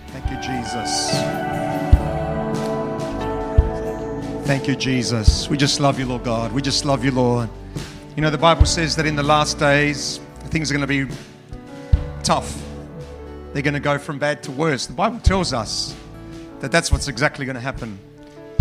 [0.07, 1.11] Thank you, Jesus.
[4.47, 5.51] Thank you, Jesus.
[5.51, 6.53] We just love you, Lord God.
[6.53, 7.51] We just love you, Lord.
[8.19, 11.15] You know, the Bible says that in the last days, things are going to be
[12.25, 12.61] tough.
[13.53, 14.87] They're going to go from bad to worse.
[14.89, 15.95] The Bible tells us
[16.59, 17.97] that that's what's exactly going to happen.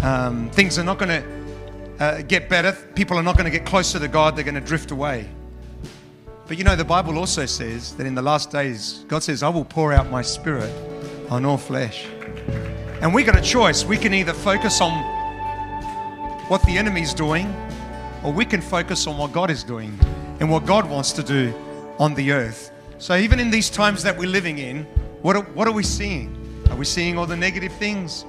[0.03, 2.71] Um, things are not going to uh, get better.
[2.93, 4.35] People are not going to get closer to God.
[4.35, 5.27] They're going to drift away.
[6.45, 9.49] But you know, the Bible also says that in the last days, God says, I
[9.49, 10.71] will pour out my spirit
[11.31, 12.05] on all flesh.
[13.01, 13.83] And we got a choice.
[13.83, 14.91] We can either focus on
[16.47, 17.51] what the enemy's doing,
[18.23, 19.97] or we can focus on what God is doing
[20.39, 21.53] and what God wants to do
[21.99, 22.71] on the earth.
[22.97, 24.83] So, even in these times that we're living in,
[25.21, 26.35] what are, what are we seeing?
[26.69, 28.25] Are we seeing all the negative things?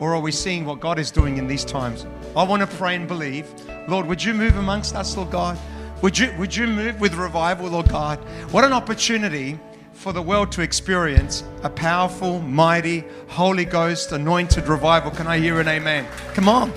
[0.00, 2.06] Or are we seeing what God is doing in these times?
[2.36, 3.46] I want to pray and believe.
[3.88, 5.58] Lord, would you move amongst us, Lord God?
[6.02, 8.18] Would you, would you move with revival, Lord God?
[8.52, 9.58] What an opportunity
[9.92, 15.10] for the world to experience a powerful, mighty, Holy Ghost anointed revival.
[15.10, 16.06] Can I hear an amen?
[16.34, 16.72] Come on.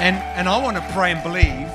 [0.00, 1.68] And, and I want to pray and believe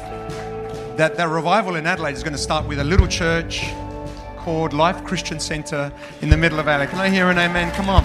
[0.97, 3.63] that the revival in Adelaide is going to start with a little church
[4.37, 6.89] called Life Christian Centre in the middle of Adelaide.
[6.89, 7.71] Can I hear an amen?
[7.75, 8.03] Come on.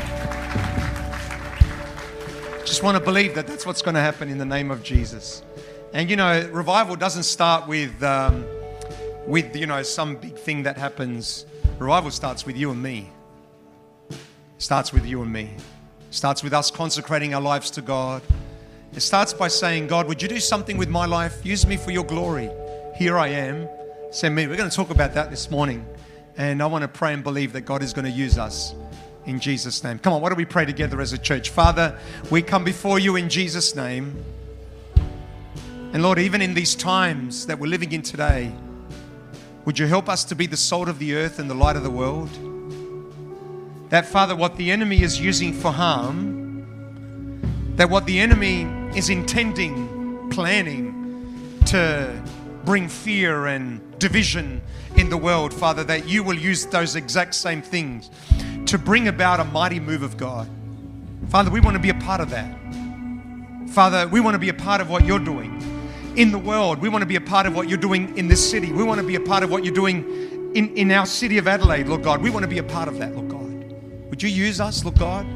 [2.67, 5.43] Just want to believe that that's what's going to happen in the name of Jesus.
[5.95, 8.45] And you know, revival doesn't start with, um,
[9.27, 11.47] with you know, some big thing that happens.
[11.79, 13.09] Revival starts with you and me.
[14.59, 15.57] Starts with you and me.
[16.11, 18.21] Starts with us consecrating our lives to God.
[18.93, 21.47] It starts by saying, God, would you do something with my life?
[21.47, 22.51] Use me for your glory.
[22.97, 23.69] Here I am.
[24.11, 24.49] Send me.
[24.49, 25.87] We're going to talk about that this morning.
[26.37, 28.75] And I want to pray and believe that God is going to use us
[29.27, 30.01] in Jesus' name.
[30.01, 31.51] Come on, why don't we pray together as a church?
[31.51, 31.97] Father,
[32.31, 34.25] we come before you in Jesus' name.
[35.93, 38.53] And Lord, even in these times that we're living in today,
[39.67, 41.85] would you help us to be the salt of the earth and the light of
[41.85, 42.31] the world?
[43.91, 46.40] That, Father, what the enemy is using for harm,
[47.81, 48.65] that what the enemy
[48.95, 52.23] is intending, planning to
[52.67, 54.61] bring fear and division
[54.97, 58.11] in the world, Father, that you will use those exact same things
[58.67, 60.47] to bring about a mighty move of God.
[61.31, 62.55] Father, we want to be a part of that.
[63.71, 65.63] Father, we want to be a part of what you're doing
[66.17, 66.83] in the world.
[66.83, 68.75] We want to be a part of what you're doing in this city.
[68.75, 71.49] We want to be a part of what you're doing in, in our city of
[71.49, 72.21] Adelaide, Lord God.
[72.21, 74.11] We want to be a part of that, Lord God.
[74.11, 75.27] Would you use us, Lord God?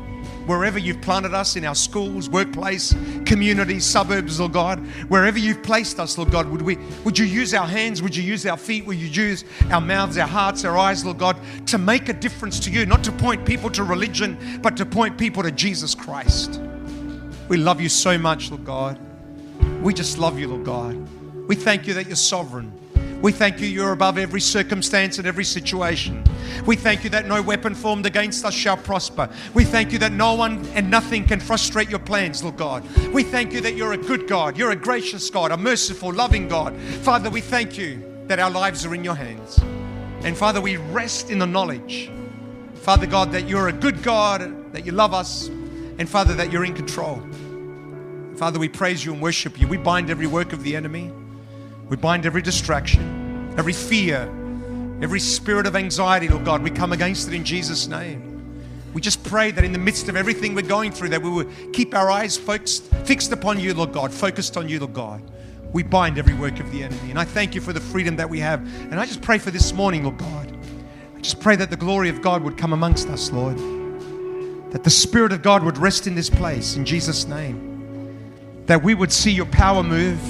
[0.46, 2.94] Wherever you've planted us in our schools, workplace,
[3.24, 4.78] communities, suburbs, Lord God,
[5.08, 8.22] wherever you've placed us, Lord God, would we would you use our hands, would you
[8.22, 11.78] use our feet, would you use our mouths, our hearts, our eyes, Lord God, to
[11.78, 15.42] make a difference to you, not to point people to religion, but to point people
[15.42, 16.60] to Jesus Christ.
[17.48, 18.98] We love you so much, Lord God.
[19.82, 21.48] We just love you, Lord God.
[21.48, 22.72] We thank you that you're sovereign.
[23.24, 26.22] We thank you, you're above every circumstance and every situation.
[26.66, 29.30] We thank you that no weapon formed against us shall prosper.
[29.54, 32.84] We thank you that no one and nothing can frustrate your plans, Lord God.
[33.14, 36.48] We thank you that you're a good God, you're a gracious God, a merciful, loving
[36.48, 36.76] God.
[36.76, 39.56] Father, we thank you that our lives are in your hands.
[40.22, 42.10] And Father, we rest in the knowledge,
[42.74, 45.48] Father God, that you're a good God, that you love us,
[45.98, 47.26] and Father, that you're in control.
[48.36, 49.66] Father, we praise you and worship you.
[49.66, 51.10] We bind every work of the enemy.
[51.88, 54.22] We bind every distraction, every fear,
[55.02, 56.62] every spirit of anxiety, Lord God.
[56.62, 58.30] We come against it in Jesus' name.
[58.94, 61.50] We just pray that in the midst of everything we're going through, that we will
[61.72, 65.22] keep our eyes fixed upon you, Lord God, focused on you, Lord God.
[65.72, 67.10] We bind every work of the enemy.
[67.10, 68.60] And I thank you for the freedom that we have.
[68.60, 70.56] And I just pray for this morning, Lord God.
[71.16, 73.58] I just pray that the glory of God would come amongst us, Lord.
[74.70, 78.62] That the Spirit of God would rest in this place in Jesus' name.
[78.66, 80.20] That we would see your power move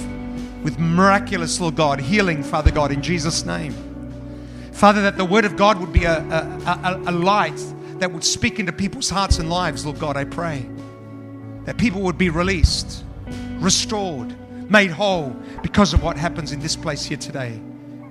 [0.64, 3.75] with miraculous, Lord God, healing, Father God, in Jesus' name.
[4.72, 7.62] Father, that the Word of God would be a, a, a, a light
[7.99, 10.69] that would speak into people's hearts and lives, Lord God, I pray.
[11.66, 13.05] That people would be released,
[13.58, 14.34] restored,
[14.70, 15.31] made whole
[15.62, 17.60] because of what happens in this place here today.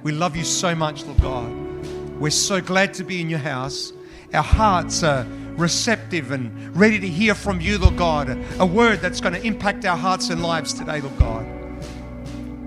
[0.04, 2.20] We love you so much, Lord God.
[2.20, 3.92] We're so glad to be in your house.
[4.32, 5.26] Our hearts are
[5.58, 8.30] receptive and ready to hear from you, Lord God.
[8.60, 11.53] A word that's going to impact our hearts and lives today, Lord God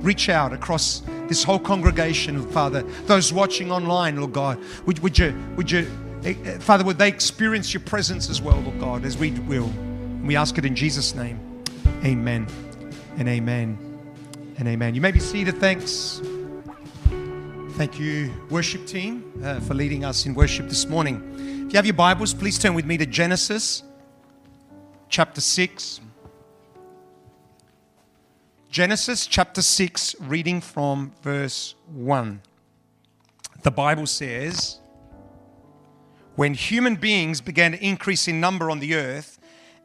[0.07, 2.83] reach out across this whole congregation, Father.
[3.07, 5.91] Those watching online, Lord God, would, would you, would you,
[6.25, 9.65] eh, eh, Father, would they experience your presence as well, Lord God, as we will?
[9.65, 11.41] And we ask it in Jesus' name.
[12.05, 12.47] Amen
[13.19, 13.77] and amen.
[14.59, 14.95] and amen.
[14.95, 15.59] You may be seated.
[15.59, 16.23] Thanks.
[17.73, 21.67] Thank you, worship team, uh, for leading us in worship this morning.
[21.67, 23.83] If you have your Bibles, please turn with me to Genesis
[25.09, 26.01] chapter 6.
[28.71, 32.43] Genesis chapter 6, reading from verse 1.
[33.63, 34.81] The Bible says,
[36.35, 39.39] When human beings began to increase in number on the earth,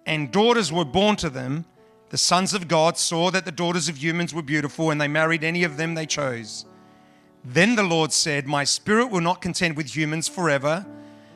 [0.06, 1.66] and daughters were born to them,
[2.10, 5.44] the sons of God saw that the daughters of humans were beautiful, and they married
[5.44, 6.66] any of them they chose.
[7.46, 10.86] Then the Lord said, My spirit will not contend with humans forever,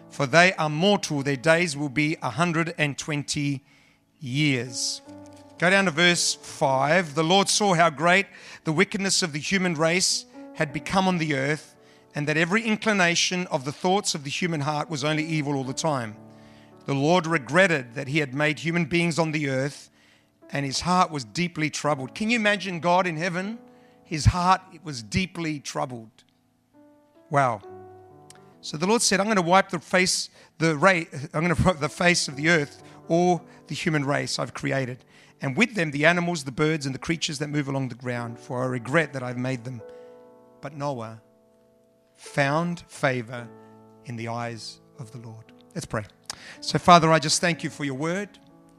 [0.10, 1.24] for they are mortal.
[1.24, 3.64] Their days will be 120
[4.20, 5.02] years.
[5.58, 7.16] Go down to verse 5.
[7.16, 8.26] The Lord saw how great
[8.64, 10.26] the wickedness of the human race
[10.56, 11.76] had become on the earth,
[12.14, 15.64] and that every inclination of the thoughts of the human heart was only evil all
[15.64, 16.16] the time.
[16.86, 19.90] The Lord regretted that he had made human beings on the earth
[20.52, 22.14] and his heart was deeply troubled.
[22.14, 23.60] Can you imagine God in heaven?
[24.04, 26.24] His heart was deeply troubled.
[27.30, 27.62] Wow.
[28.62, 30.72] So the Lord said, I'm going to wipe the face, the
[31.34, 35.04] I'm going to wipe the face of the earth, or the human race I've created,
[35.42, 38.40] and with them the animals, the birds, and the creatures that move along the ground,
[38.40, 39.82] for I regret that I've made them.
[40.62, 41.22] But Noah
[42.16, 43.48] found favor
[44.06, 45.52] in the eyes of the Lord.
[45.74, 46.04] Let's pray.
[46.62, 48.30] So, Father, I just thank you for your word.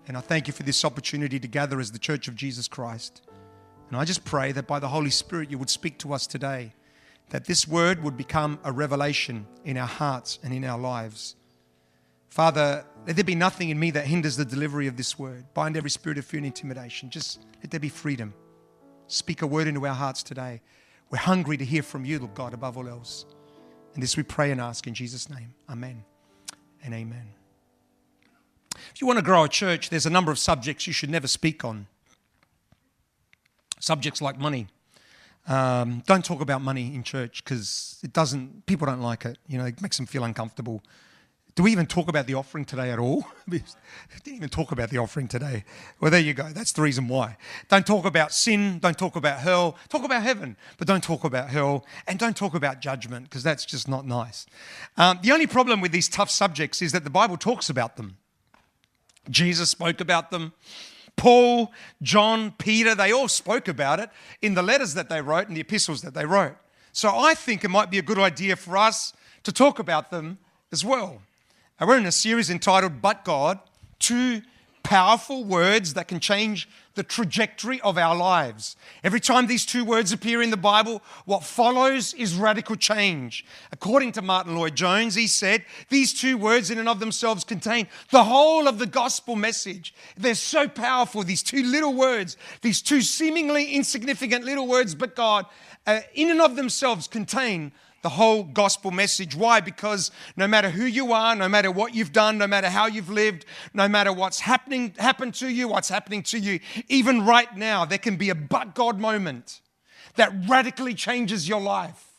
[0.09, 3.23] And I thank you for this opportunity to gather as the Church of Jesus Christ.
[3.89, 6.75] And I just pray that by the Holy Spirit you would speak to us today,
[7.31, 11.35] that this word would become a revelation in our hearts and in our lives.
[12.29, 15.45] Father, let there be nothing in me that hinders the delivery of this word.
[15.55, 17.09] Bind every spirit of fear and intimidation.
[17.09, 18.35] Just let there be freedom.
[19.07, 20.61] Speak a word into our hearts today.
[21.11, 23.27] We're hungry to hear from you, Lord God, above all else.
[23.95, 25.55] And this we pray and ask in Jesus' name.
[25.71, 26.05] Amen
[26.85, 27.29] and amen.
[28.95, 31.27] If you want to grow a church, there's a number of subjects you should never
[31.27, 31.87] speak on.
[33.79, 34.67] Subjects like money.
[35.49, 38.67] Um, don't talk about money in church because it doesn't.
[38.67, 39.39] People don't like it.
[39.47, 40.83] You know, it makes them feel uncomfortable.
[41.57, 43.25] Do we even talk about the offering today at all?
[43.49, 43.63] we
[44.23, 45.65] didn't even talk about the offering today.
[46.01, 46.51] Well, there you go.
[46.51, 47.39] That's the reason why.
[47.69, 48.79] Don't talk about sin.
[48.79, 49.79] Don't talk about hell.
[49.89, 51.87] Talk about heaven, but don't talk about hell.
[52.07, 54.45] And don't talk about judgment because that's just not nice.
[54.99, 58.19] Um, the only problem with these tough subjects is that the Bible talks about them.
[59.31, 60.53] Jesus spoke about them.
[61.17, 61.73] Paul,
[62.03, 64.11] John, Peter, they all spoke about it
[64.43, 66.57] in the letters that they wrote and the epistles that they wrote.
[66.93, 69.15] So I think it might be a good idea for us
[69.45, 70.37] to talk about them
[70.71, 71.23] as well.
[71.79, 73.59] We're in a series entitled But God,
[73.99, 74.41] two
[74.83, 78.77] powerful words that can change the trajectory of our lives.
[79.05, 83.45] Every time these two words appear in the Bible, what follows is radical change.
[83.73, 88.25] According to Martyn Lloyd-Jones, he said, these two words in and of themselves contain the
[88.25, 89.93] whole of the gospel message.
[90.17, 95.45] They're so powerful, these two little words, these two seemingly insignificant little words, but God,
[95.87, 97.73] uh, in and of themselves contain
[98.07, 99.35] the whole gospel message.
[99.35, 99.59] Why?
[99.59, 103.11] Because no matter who you are, no matter what you've done, no matter how you've
[103.11, 103.45] lived,
[103.75, 107.99] no matter what's happening happened to you, what's happening to you, even right now, there
[107.99, 109.61] can be a but God moment
[110.15, 112.13] that radically changes your life.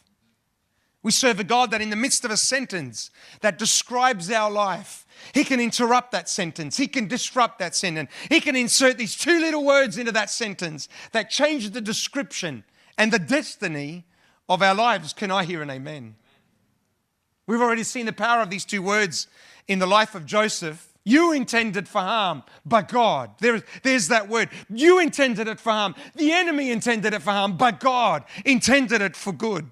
[1.03, 5.05] We serve a God that in the midst of a sentence that describes our life,
[5.33, 6.75] he can interrupt that sentence.
[6.75, 8.11] He can disrupt that sentence.
[8.27, 12.65] He can insert these two little words into that sentence that change the description
[12.97, 14.03] and the destiny
[14.49, 15.13] of our lives.
[15.13, 16.15] Can I hear an amen?
[17.45, 19.27] We've already seen the power of these two words
[19.67, 20.93] in the life of Joseph.
[21.03, 23.31] You intended for harm, but God.
[23.39, 24.49] There, there's that word.
[24.69, 25.95] You intended it for harm.
[26.15, 29.71] The enemy intended it for harm, but God intended it for good.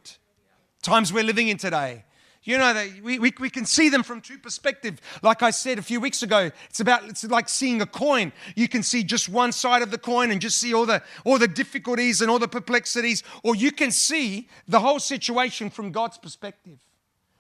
[0.81, 2.05] Times we're living in today.
[2.45, 5.01] You know, that we, we, we can see them from two perspectives.
[5.23, 8.31] Like I said a few weeks ago, it's about it's like seeing a coin.
[8.55, 11.39] You can see just one side of the coin and just see all the all
[11.39, 16.19] the difficulties and all the perplexities, or you can see the whole situation from God's
[16.19, 16.77] perspective.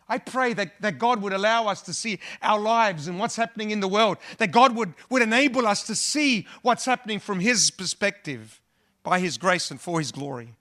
[0.07, 3.71] I pray that, that God would allow us to see our lives and what's happening
[3.71, 7.71] in the world, that God would, would enable us to see what's happening from His
[7.71, 8.61] perspective
[9.01, 10.53] by His grace and for His glory.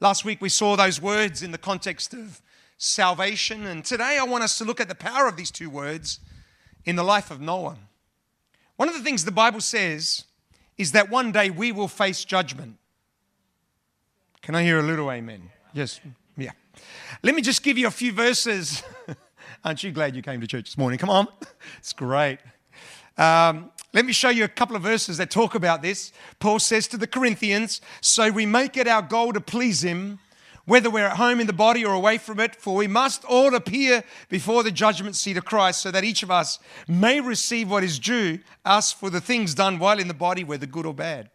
[0.00, 2.40] Last week we saw those words in the context of
[2.80, 3.66] salvation.
[3.66, 6.18] And today I want us to look at the power of these two words
[6.86, 7.76] in the life of Noah.
[8.76, 10.24] One of the things the Bible says
[10.78, 12.78] is that one day we will face judgment.
[14.40, 15.50] Can I hear a little amen?
[15.74, 16.00] Yes,
[16.38, 16.52] yeah.
[17.22, 18.82] Let me just give you a few verses.
[19.64, 20.98] Aren't you glad you came to church this morning?
[20.98, 21.28] Come on,
[21.78, 22.38] it's great.
[23.18, 26.12] Um, let me show you a couple of verses that talk about this.
[26.38, 30.18] Paul says to the Corinthians, So we make it our goal to please him
[30.70, 33.56] whether we're at home in the body or away from it, for we must all
[33.56, 37.82] appear before the judgment seat of Christ, so that each of us may receive what
[37.82, 41.28] is due us for the things done while in the body, whether good or bad.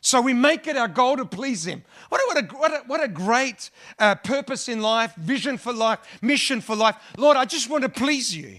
[0.00, 1.82] So we make it our goal to please Him.
[2.08, 5.72] What a, what a, what a, what a great uh, purpose in life, vision for
[5.72, 6.94] life, mission for life.
[7.18, 8.58] Lord, I just want to please you.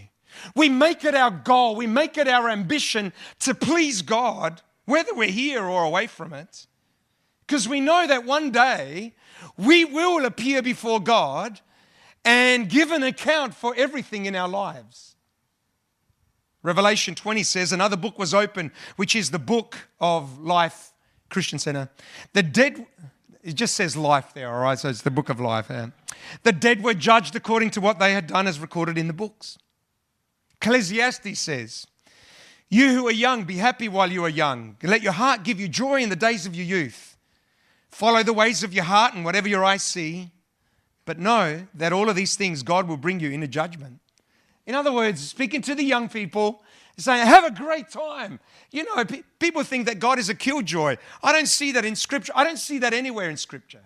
[0.53, 5.29] We make it our goal, we make it our ambition to please God, whether we're
[5.29, 6.67] here or away from it.
[7.47, 9.13] Because we know that one day
[9.57, 11.59] we will appear before God
[12.23, 15.15] and give an account for everything in our lives.
[16.63, 20.93] Revelation 20 says another book was opened, which is the book of life,
[21.29, 21.89] Christian Center.
[22.33, 22.87] The dead,
[23.43, 24.79] it just says life there, all right?
[24.79, 25.67] So it's the book of life.
[25.69, 25.89] Yeah.
[26.41, 29.59] The dead were judged according to what they had done as recorded in the books.
[30.59, 31.85] Ecclesiastes says,
[32.67, 34.77] You who are young, be happy while you are young.
[34.81, 37.14] Let your heart give you joy in the days of your youth.
[37.95, 40.29] Follow the ways of your heart and whatever your eyes see.
[41.05, 44.01] But know that all of these things God will bring you into judgment.
[44.65, 46.61] In other words, speaking to the young people,
[46.97, 48.41] saying, Have a great time.
[48.69, 49.05] You know,
[49.39, 50.97] people think that God is a killjoy.
[51.23, 52.33] I don't see that in Scripture.
[52.35, 53.85] I don't see that anywhere in Scripture.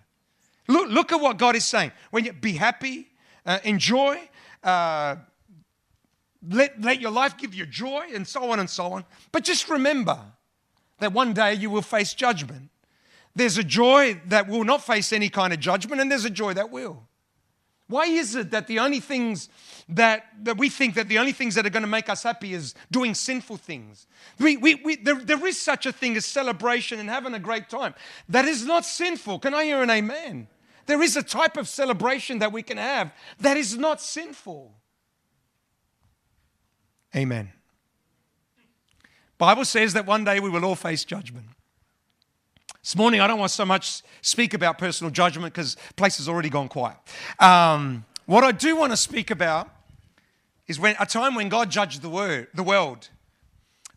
[0.66, 1.92] Look, look at what God is saying.
[2.10, 3.06] When you be happy,
[3.46, 4.28] uh, enjoy,
[4.64, 5.14] uh,
[6.48, 9.04] let, let your life give you joy, and so on and so on.
[9.30, 10.18] But just remember
[10.98, 12.70] that one day you will face judgment.
[13.34, 16.54] There's a joy that will not face any kind of judgment, and there's a joy
[16.54, 17.06] that will.
[17.90, 19.48] Why is it that the only things
[19.88, 22.54] that, that we think that the only things that are going to make us happy
[22.54, 24.06] is doing sinful things?
[24.38, 27.68] We, we, we, there, there is such a thing as celebration and having a great
[27.68, 27.94] time.
[28.28, 29.40] That is not sinful.
[29.40, 30.46] Can I hear an amen?
[30.86, 34.72] There is a type of celebration that we can have that is not sinful.
[37.16, 37.52] Amen.
[39.36, 41.46] Bible says that one day we will all face judgment.
[42.82, 46.48] This morning, I don't want so much speak about personal judgment because place has already
[46.48, 46.96] gone quiet.
[47.38, 49.68] Um, what I do want to speak about
[50.66, 53.10] is when a time when God judged the, word, the world,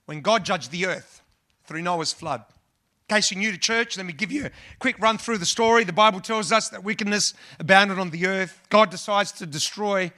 [0.06, 1.22] when God judged the earth
[1.64, 2.44] through Noah's flood.
[3.08, 5.46] In case you're new to church, let me give you a quick run through the
[5.46, 5.86] story.
[5.86, 8.62] The Bible tells us that wickedness abounded on the earth.
[8.70, 10.12] God decides to destroy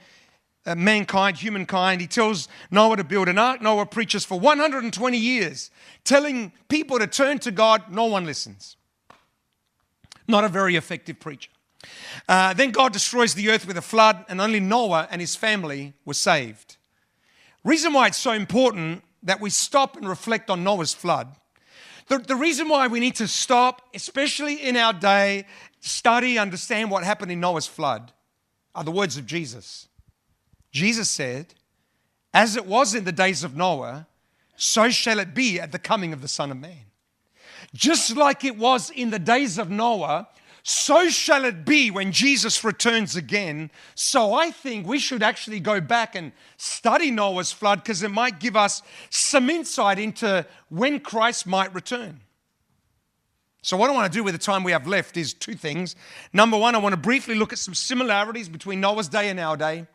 [0.74, 2.00] mankind, humankind.
[2.00, 3.62] He tells Noah to build an ark.
[3.62, 5.70] Noah preaches for 120 years,
[6.04, 7.92] telling people to turn to God.
[7.92, 8.76] No one listens.
[10.26, 11.50] Not a very effective preacher.
[12.28, 15.94] Uh, then God destroys the earth with a flood, and only Noah and his family
[16.04, 16.76] were saved.
[17.62, 21.28] Reason why it's so important that we stop and reflect on Noah's flood.
[22.08, 25.46] The, the reason why we need to stop, especially in our day,
[25.80, 28.12] study, understand what happened in Noah's flood,
[28.74, 29.88] are the words of Jesus.
[30.76, 31.54] Jesus said,
[32.34, 34.06] As it was in the days of Noah,
[34.56, 36.84] so shall it be at the coming of the Son of Man.
[37.72, 40.28] Just like it was in the days of Noah,
[40.62, 43.70] so shall it be when Jesus returns again.
[43.94, 48.38] So I think we should actually go back and study Noah's flood because it might
[48.38, 52.20] give us some insight into when Christ might return.
[53.62, 55.96] So, what I want to do with the time we have left is two things.
[56.34, 59.56] Number one, I want to briefly look at some similarities between Noah's day and our
[59.56, 59.86] day.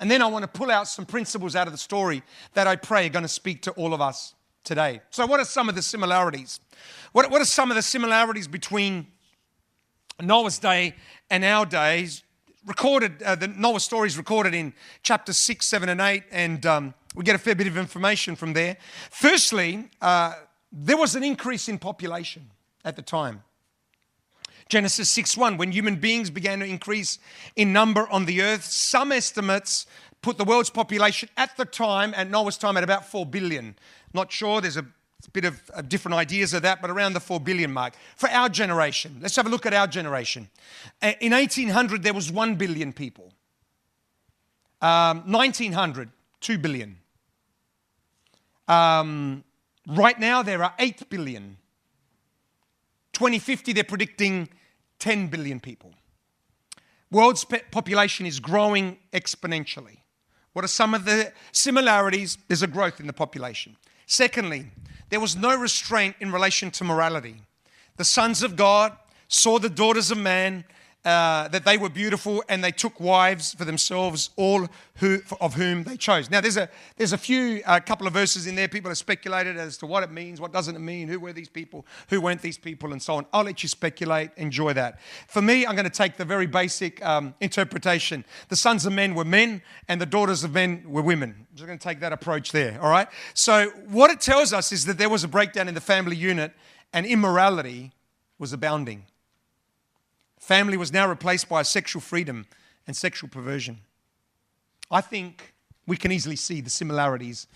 [0.00, 2.22] And then I want to pull out some principles out of the story
[2.54, 5.02] that I pray are going to speak to all of us today.
[5.10, 6.58] So, what are some of the similarities?
[7.12, 9.06] What, what are some of the similarities between
[10.20, 10.94] Noah's day
[11.28, 12.22] and our days?
[12.66, 16.94] Recorded, uh, the Noah story is recorded in chapter 6, 7, and 8, and um,
[17.14, 18.76] we get a fair bit of information from there.
[19.10, 20.34] Firstly, uh,
[20.72, 22.50] there was an increase in population
[22.84, 23.42] at the time.
[24.70, 27.18] Genesis 6:1 when human beings began to increase
[27.56, 29.84] in number on the earth some estimates
[30.22, 33.76] put the world's population at the time at Noah's time at about 4 billion.
[34.14, 34.86] Not sure there's a
[35.32, 37.94] bit of, different ideas of that but around the 4 billion mark.
[38.16, 40.48] For our generation let's have a look at our generation.
[41.02, 43.32] In 1800 there was 1 billion people.
[44.80, 46.10] Um, 1900
[46.40, 46.96] 2 billion.
[48.68, 49.44] Um,
[49.86, 51.56] right now there are 8 billion.
[53.12, 54.48] 2050 they're predicting
[55.00, 55.92] 10 billion people.
[57.10, 59.98] World's population is growing exponentially.
[60.52, 62.38] What are some of the similarities?
[62.46, 63.76] There's a growth in the population.
[64.06, 64.66] Secondly,
[65.08, 67.42] there was no restraint in relation to morality.
[67.96, 68.96] The sons of God
[69.28, 70.64] saw the daughters of man
[71.04, 75.82] uh, that they were beautiful and they took wives for themselves, all who, of whom
[75.84, 76.30] they chose.
[76.30, 78.68] Now, there's a, there's a few, a uh, couple of verses in there.
[78.68, 81.48] People have speculated as to what it means, what doesn't it mean, who were these
[81.48, 83.26] people, who weren't these people, and so on.
[83.32, 85.00] I'll let you speculate, enjoy that.
[85.28, 88.24] For me, I'm going to take the very basic um, interpretation.
[88.50, 91.34] The sons of men were men, and the daughters of men were women.
[91.38, 93.08] I'm just going to take that approach there, all right?
[93.32, 96.52] So, what it tells us is that there was a breakdown in the family unit,
[96.92, 97.92] and immorality
[98.38, 99.04] was abounding.
[100.40, 102.46] Family was now replaced by sexual freedom
[102.86, 103.78] and sexual perversion.
[104.90, 105.54] I think
[105.86, 107.46] we can easily see the similarities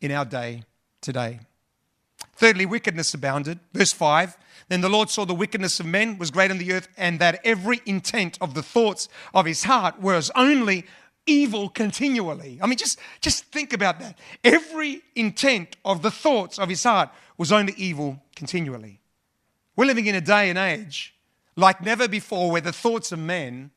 [0.00, 0.62] in our day
[1.00, 1.40] today.
[2.36, 3.58] Thirdly, wickedness abounded.
[3.72, 4.36] Verse 5
[4.68, 7.40] Then the Lord saw the wickedness of men was great on the earth, and that
[7.44, 10.84] every intent of the thoughts of his heart was only
[11.26, 12.58] evil continually.
[12.60, 14.18] I mean, just, just think about that.
[14.44, 17.08] Every intent of the thoughts of his heart
[17.38, 19.00] was only evil continually.
[19.76, 21.13] We're living in a day and age
[21.56, 23.70] like never before where the thoughts of men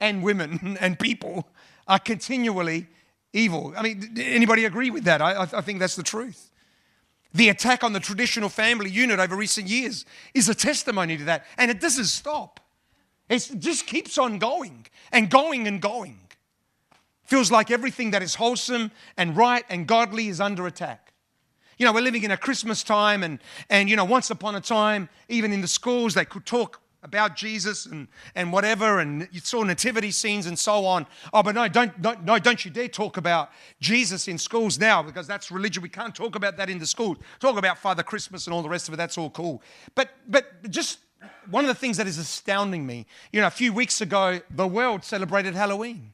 [0.00, 1.48] and women and people
[1.86, 2.86] are continually
[3.32, 3.72] evil.
[3.76, 5.22] I mean, anybody agree with that?
[5.22, 6.50] I, I think that's the truth.
[7.34, 11.46] The attack on the traditional family unit over recent years is a testimony to that.
[11.56, 12.60] And it doesn't stop,
[13.28, 16.18] it just keeps on going and going and going.
[17.24, 21.14] Feels like everything that is wholesome and right and godly is under attack.
[21.78, 23.38] You know, we're living in a Christmas time, and,
[23.70, 27.36] and you know, once upon a time, even in the schools, they could talk about
[27.36, 31.06] Jesus and, and whatever, and you saw nativity scenes and so on.
[31.32, 35.26] Oh, but no, don't, no, don't you dare talk about Jesus in schools now because
[35.26, 35.82] that's religion.
[35.82, 37.18] We can't talk about that in the schools.
[37.40, 38.98] Talk about Father Christmas and all the rest of it.
[38.98, 39.62] That's all cool.
[39.94, 40.98] But, but just
[41.50, 44.66] one of the things that is astounding me, you know, a few weeks ago, the
[44.66, 46.12] world celebrated Halloween.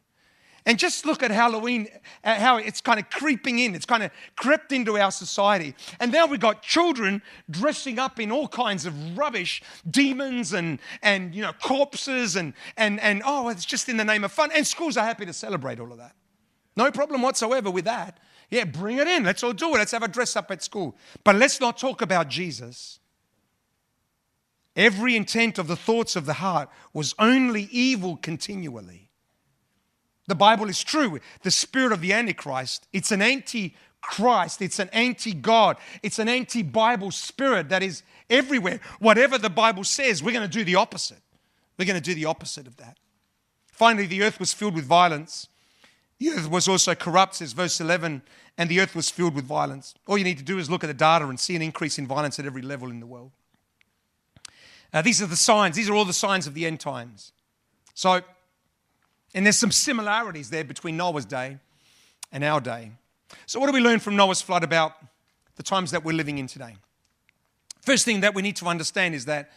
[0.68, 1.88] And just look at Halloween,
[2.22, 3.74] how it's kind of creeping in.
[3.74, 5.74] It's kind of crept into our society.
[5.98, 11.34] And now we've got children dressing up in all kinds of rubbish, demons and, and
[11.34, 14.50] you know, corpses, and, and, and oh, it's just in the name of fun.
[14.54, 16.14] And schools are happy to celebrate all of that.
[16.76, 18.20] No problem whatsoever with that.
[18.50, 19.24] Yeah, bring it in.
[19.24, 19.78] Let's all do it.
[19.78, 20.94] Let's have a dress up at school.
[21.24, 23.00] But let's not talk about Jesus.
[24.76, 29.07] Every intent of the thoughts of the heart was only evil continually.
[30.28, 31.18] The Bible is true.
[31.42, 36.28] The spirit of the Antichrist, it's an anti Christ, it's an anti God, it's an
[36.28, 38.78] anti Bible spirit that is everywhere.
[39.00, 41.22] Whatever the Bible says, we're going to do the opposite.
[41.78, 42.98] We're going to do the opposite of that.
[43.72, 45.48] Finally, the earth was filled with violence.
[46.18, 48.22] The earth was also corrupt, says verse 11,
[48.58, 49.94] and the earth was filled with violence.
[50.06, 52.06] All you need to do is look at the data and see an increase in
[52.06, 53.30] violence at every level in the world.
[54.92, 57.32] Uh, these are the signs, these are all the signs of the end times.
[57.94, 58.22] So,
[59.34, 61.58] and there's some similarities there between Noah's day
[62.32, 62.92] and our day.
[63.46, 64.92] So, what do we learn from Noah's flood about
[65.56, 66.76] the times that we're living in today?
[67.82, 69.50] First thing that we need to understand is that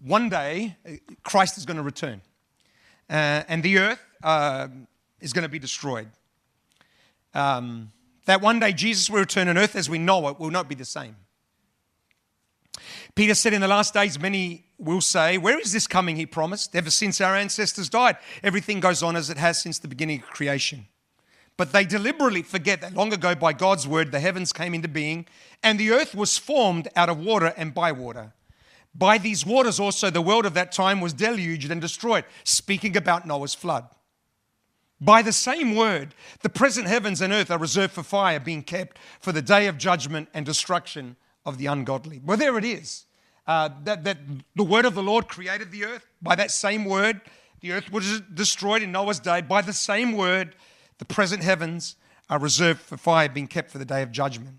[0.00, 2.22] one day uh, Christ is going to return
[3.10, 4.68] uh, and the earth uh,
[5.20, 6.08] is going to be destroyed.
[7.34, 7.92] Um,
[8.26, 10.74] that one day Jesus will return and earth as we know it will not be
[10.74, 11.16] the same.
[13.14, 16.16] Peter said, In the last days, many will say, Where is this coming?
[16.16, 16.74] He promised.
[16.74, 20.28] Ever since our ancestors died, everything goes on as it has since the beginning of
[20.28, 20.86] creation.
[21.56, 25.26] But they deliberately forget that long ago, by God's word, the heavens came into being,
[25.62, 28.32] and the earth was formed out of water and by water.
[28.94, 33.26] By these waters also, the world of that time was deluged and destroyed, speaking about
[33.26, 33.88] Noah's flood.
[35.00, 38.98] By the same word, the present heavens and earth are reserved for fire, being kept
[39.20, 42.20] for the day of judgment and destruction of the ungodly.
[42.24, 43.04] Well, there it is.
[43.48, 44.18] Uh, that, that
[44.54, 46.06] the word of the Lord created the earth.
[46.20, 47.22] By that same word,
[47.60, 49.40] the earth was destroyed in Noah's day.
[49.40, 50.54] By the same word,
[50.98, 51.96] the present heavens
[52.28, 54.56] are reserved for fire, being kept for the day of judgment.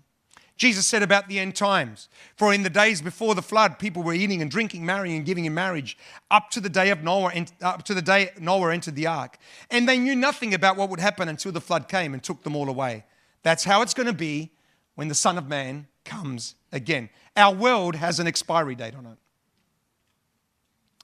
[0.56, 4.12] Jesus said about the end times, for in the days before the flood, people were
[4.12, 5.96] eating and drinking, marrying and giving in marriage,
[6.30, 9.38] up to the day of Noah, up to the day Noah entered the ark,
[9.70, 12.56] and they knew nothing about what would happen until the flood came and took them
[12.56, 13.04] all away.
[13.42, 14.50] That's how it's going to be
[14.96, 17.10] when the Son of Man comes again.
[17.36, 19.18] Our world has an expiry date on it.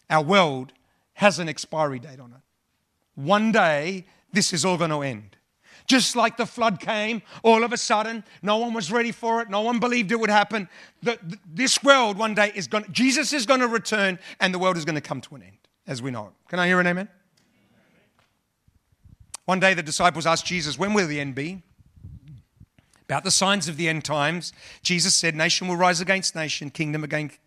[0.09, 0.73] Our world
[1.15, 2.41] has an expiry date on it.
[3.15, 5.37] One day, this is all going to end.
[5.87, 9.49] Just like the flood came, all of a sudden, no one was ready for it.
[9.49, 10.69] No one believed it would happen.
[11.03, 12.87] The, the, this world one day is going.
[12.91, 15.59] Jesus is going to return, and the world is going to come to an end,
[15.87, 16.33] as we know it.
[16.49, 17.09] Can I hear an amen?
[19.45, 21.63] One day, the disciples asked Jesus, "When will the end be?"
[23.09, 27.05] About the signs of the end times, Jesus said, Nation will rise against nation, kingdom
[27.05, 27.39] against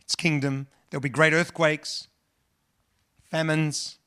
[0.00, 0.68] its kingdom.
[0.90, 2.06] There'll be great earthquakes,
[3.24, 3.98] famines,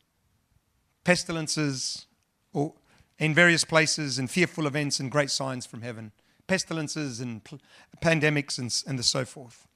[1.03, 2.05] pestilences,
[2.53, 2.73] or
[3.19, 6.13] in various places, and fearful events and great signs from heaven.
[6.47, 7.41] Pestilences and
[8.01, 9.67] pandemics and, and the so forth.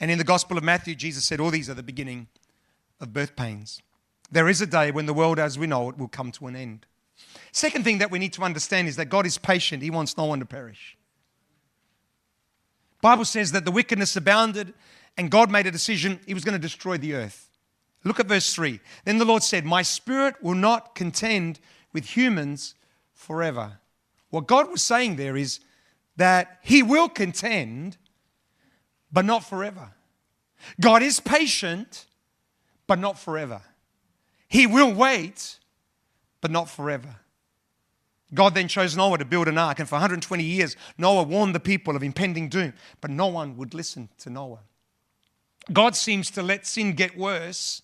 [0.00, 2.26] And in the Gospel of Matthew, Jesus said, All these are the beginning
[3.00, 3.80] of birth pains.
[4.32, 6.56] There is a day when the world as we know it will come to an
[6.56, 6.86] end.
[7.52, 9.82] Second thing that we need to understand is that God is patient.
[9.82, 10.96] He wants no one to perish.
[13.02, 14.72] Bible says that the wickedness abounded
[15.18, 17.50] and God made a decision he was going to destroy the earth.
[18.04, 18.80] Look at verse 3.
[19.04, 21.60] Then the Lord said, "My spirit will not contend
[21.92, 22.74] with humans
[23.12, 23.78] forever."
[24.30, 25.60] What God was saying there is
[26.16, 27.98] that he will contend
[29.12, 29.92] but not forever.
[30.80, 32.06] God is patient
[32.86, 33.62] but not forever.
[34.48, 35.58] He will wait
[36.40, 37.16] but not forever.
[38.34, 41.60] God then chose Noah to build an ark, and for 120 years, Noah warned the
[41.60, 44.60] people of impending doom, but no one would listen to Noah.
[45.72, 47.82] God seems to let sin get worse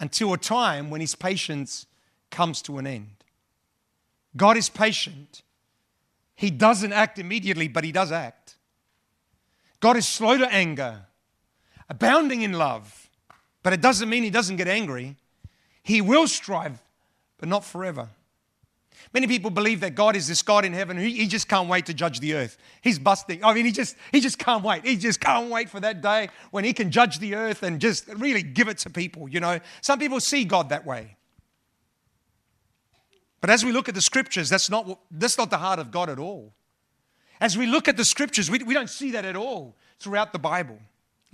[0.00, 1.86] until a time when his patience
[2.30, 3.24] comes to an end.
[4.36, 5.42] God is patient.
[6.34, 8.56] He doesn't act immediately, but he does act.
[9.78, 11.02] God is slow to anger,
[11.88, 13.10] abounding in love,
[13.62, 15.16] but it doesn't mean he doesn't get angry.
[15.82, 16.82] He will strive,
[17.38, 18.08] but not forever.
[19.14, 21.86] Many people believe that God is this God in heaven who he just can't wait
[21.86, 22.58] to judge the earth.
[22.82, 23.44] He's busting.
[23.44, 24.84] I mean, he just he just can't wait.
[24.84, 28.08] He just can't wait for that day when he can judge the earth and just
[28.08, 29.60] really give it to people, you know.
[29.82, 31.16] Some people see God that way.
[33.40, 36.08] But as we look at the scriptures, that's not, that's not the heart of God
[36.08, 36.54] at all.
[37.40, 40.38] As we look at the scriptures, we, we don't see that at all throughout the
[40.38, 40.78] Bible.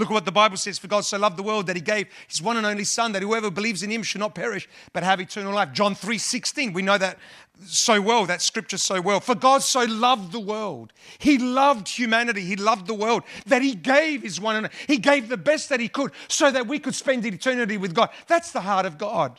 [0.01, 0.79] Look at what the Bible says.
[0.79, 3.21] For God so loved the world that he gave his one and only Son, that
[3.21, 5.75] whoever believes in him should not perish, but have eternal life.
[5.75, 6.73] John 3 16.
[6.73, 7.19] We know that
[7.67, 9.21] so well, that scripture so well.
[9.21, 10.95] For God so loved the world.
[11.19, 12.41] He loved humanity.
[12.41, 15.81] He loved the world that he gave his one and he gave the best that
[15.81, 18.09] he could so that we could spend eternity with God.
[18.27, 19.39] That's the heart of God.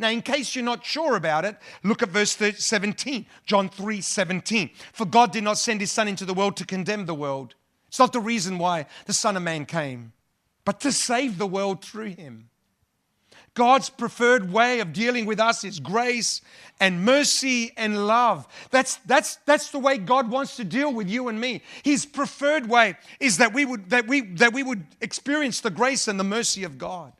[0.00, 4.70] Now, in case you're not sure about it, look at verse 17, John 3 17.
[4.92, 7.54] For God did not send his Son into the world to condemn the world.
[7.90, 10.12] It's not the reason why the Son of Man came,
[10.64, 12.48] but to save the world through him.
[13.54, 16.40] God's preferred way of dealing with us is grace
[16.78, 18.46] and mercy and love.
[18.70, 21.62] That's, that's, that's the way God wants to deal with you and me.
[21.82, 26.06] His preferred way is that we would, that we, that we would experience the grace
[26.06, 27.12] and the mercy of God.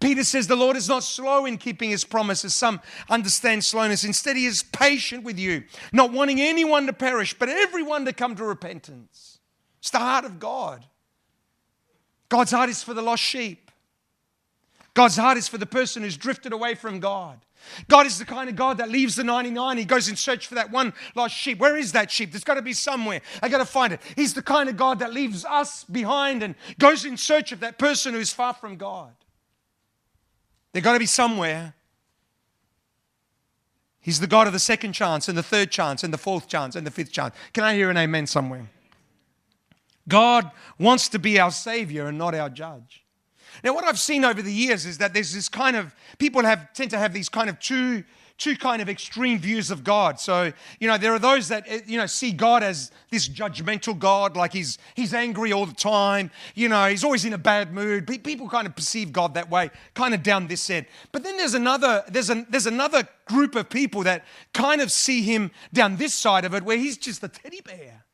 [0.00, 2.54] Peter says the Lord is not slow in keeping his promises.
[2.54, 4.02] Some understand slowness.
[4.02, 8.34] Instead, he is patient with you, not wanting anyone to perish, but everyone to come
[8.34, 9.27] to repentance.
[9.80, 10.84] It's the heart of God.
[12.28, 13.70] God's heart is for the lost sheep.
[14.94, 17.38] God's heart is for the person who's drifted away from God.
[17.88, 19.78] God is the kind of God that leaves the 99.
[19.78, 21.58] He goes in search for that one lost sheep.
[21.58, 22.32] Where is that sheep?
[22.32, 23.20] There's got to be somewhere.
[23.42, 24.00] I got to find it.
[24.16, 27.78] He's the kind of God that leaves us behind and goes in search of that
[27.78, 29.12] person who's far from God.
[30.72, 31.74] They've got to be somewhere.
[34.00, 36.76] He's the God of the second chance and the third chance and the fourth chance
[36.76, 37.34] and the fifth chance.
[37.52, 38.68] Can I hear an amen somewhere?
[40.08, 43.04] God wants to be our Savior and not our judge.
[43.62, 46.72] Now, what I've seen over the years is that there's this kind of people have
[46.72, 48.04] tend to have these kind of two
[48.38, 50.18] two kind of extreme views of God.
[50.20, 53.98] So, you know, there are those that, eh, you know, see God as this judgmental
[53.98, 57.74] God, like he's, he's angry all the time, you know, he's always in a bad
[57.74, 58.06] mood.
[58.06, 60.86] People kind of perceive God that way, kind of down this end.
[61.10, 65.22] But then there's another, there's, a, there's another group of people that kind of see
[65.22, 68.04] him down this side of it where he's just a teddy bear.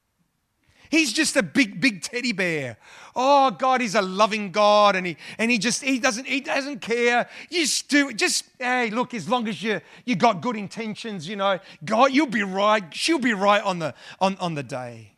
[0.95, 2.77] He's just a big, big teddy bear.
[3.17, 6.83] Oh God, he's a loving God, and he and he just he doesn't he doesn't
[6.83, 7.29] care.
[7.51, 11.35] You just do just hey, look, as long as you you got good intentions, you
[11.35, 12.95] know, God, you'll be right.
[12.95, 15.17] She'll be right on the on, on the day.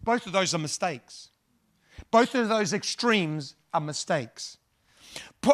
[0.00, 1.30] Both of those are mistakes.
[2.12, 4.58] Both of those extremes are mistakes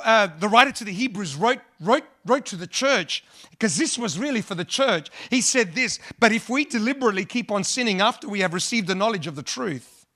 [0.04, 4.18] uh, the writer to the Hebrews wrote, wrote, wrote to the church, because this was
[4.18, 5.10] really for the church.
[5.30, 8.94] He said this But if we deliberately keep on sinning after we have received the
[8.94, 10.06] knowledge of the truth,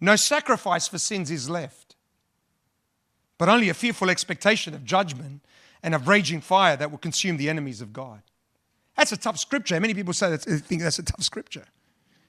[0.00, 1.96] no sacrifice for sins is left,
[3.36, 5.42] but only a fearful expectation of judgment
[5.82, 8.22] and of raging fire that will consume the enemies of God.
[8.96, 9.78] That's a tough scripture.
[9.78, 11.64] Many people say that, think that's a tough scripture.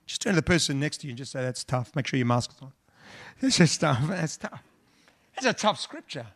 [0.05, 1.95] Just turn to the person next to you and just say, That's tough.
[1.95, 2.71] Make sure your mask's on.
[3.41, 4.07] It's just tough.
[4.07, 4.61] That's tough.
[5.35, 6.27] That's a tough scripture.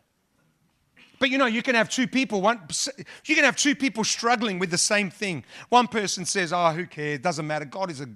[1.24, 2.60] But you know, you can have two people, one,
[3.24, 5.42] you can have two people struggling with the same thing.
[5.70, 7.20] One person says, Oh, who cares?
[7.20, 7.64] Doesn't matter.
[7.64, 8.08] God is a,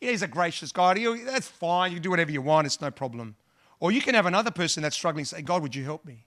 [0.00, 0.96] he's a gracious God.
[0.96, 1.92] He, that's fine.
[1.92, 2.66] You do whatever you want.
[2.66, 3.36] It's no problem.
[3.78, 6.26] Or you can have another person that's struggling say, God, would you help me?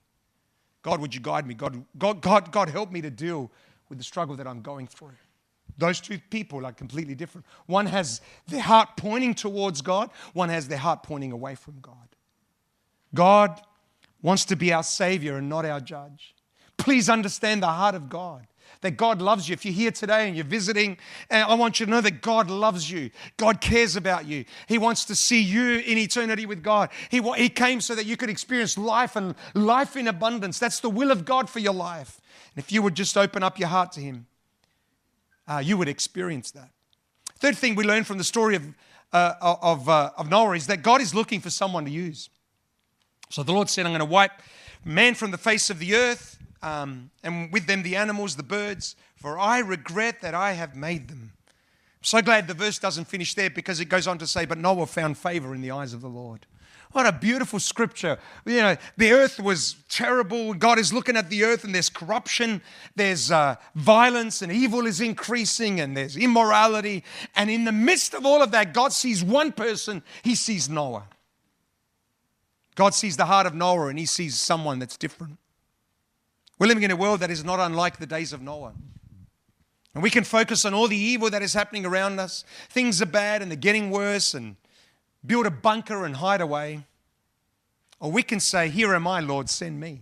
[0.84, 1.54] God, would you guide me?
[1.54, 3.52] God, God, God, God, help me to deal
[3.90, 5.18] with the struggle that I'm going through.
[5.78, 7.46] Those two people are completely different.
[7.66, 12.08] One has their heart pointing towards God, one has their heart pointing away from God.
[13.14, 13.60] God
[14.26, 16.34] wants to be our Savior and not our judge.
[16.78, 18.48] Please understand the heart of God.
[18.82, 19.54] That God loves you.
[19.54, 20.98] If you're here today and you're visiting,
[21.30, 23.12] I want you to know that God loves you.
[23.38, 24.44] God cares about you.
[24.68, 26.90] He wants to see you in eternity with God.
[27.10, 30.60] He, he came so that you could experience life and life in abundance.
[30.60, 32.20] That's the will of God for your life.
[32.56, 34.26] And if you would just open up your heart to Him,
[35.48, 36.70] uh, you would experience that.
[37.40, 38.66] Third thing we learn from the story of,
[39.14, 42.30] uh, of, uh, of Noah is that God is looking for someone to use.
[43.30, 44.32] So the Lord said, I'm going to wipe
[44.86, 48.96] man from the face of the earth, um, and with them the animals, the birds,
[49.16, 51.34] for I regret that I have made them.
[51.48, 54.60] I'm so glad the verse doesn't finish there because it goes on to say, But
[54.60, 56.46] Noah found favor in the eyes of the Lord.
[56.92, 58.18] What a beautiful scripture.
[58.46, 60.54] You know, the earth was terrible.
[60.54, 62.62] God is looking at the earth and there's corruption,
[62.96, 67.04] there's uh, violence, and evil is increasing, and there's immorality.
[67.36, 71.04] And in the midst of all of that, God sees one person, He sees Noah.
[72.76, 75.38] God sees the heart of Noah and He sees someone that's different.
[76.60, 78.74] We're living in a world that is not unlike the days of Noah.
[79.94, 82.44] And we can focus on all the evil that is happening around us.
[82.70, 84.58] Things are bad and they're getting worse, and
[85.26, 86.84] build a bunker and hide away.
[88.00, 90.02] Or we can say, Here am I, Lord, send me.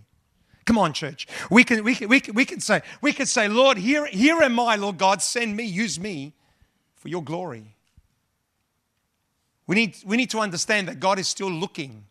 [0.64, 1.28] Come on, church.
[1.50, 4.42] We can, we can, we can, we can say, we can say, Lord, here, here
[4.42, 6.32] am I, Lord God, send me, use me
[6.96, 7.76] for your glory.
[9.66, 12.04] We need, we need to understand that God is still looking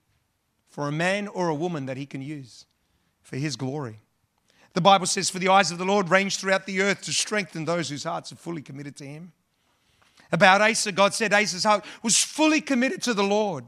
[0.73, 2.65] for a man or a woman that he can use
[3.21, 3.99] for his glory.
[4.73, 7.63] The Bible says, For the eyes of the Lord range throughout the earth to strengthen
[7.63, 9.33] those whose hearts are fully committed to him.
[10.31, 13.65] About Asa, God said Asa's heart was fully committed to the Lord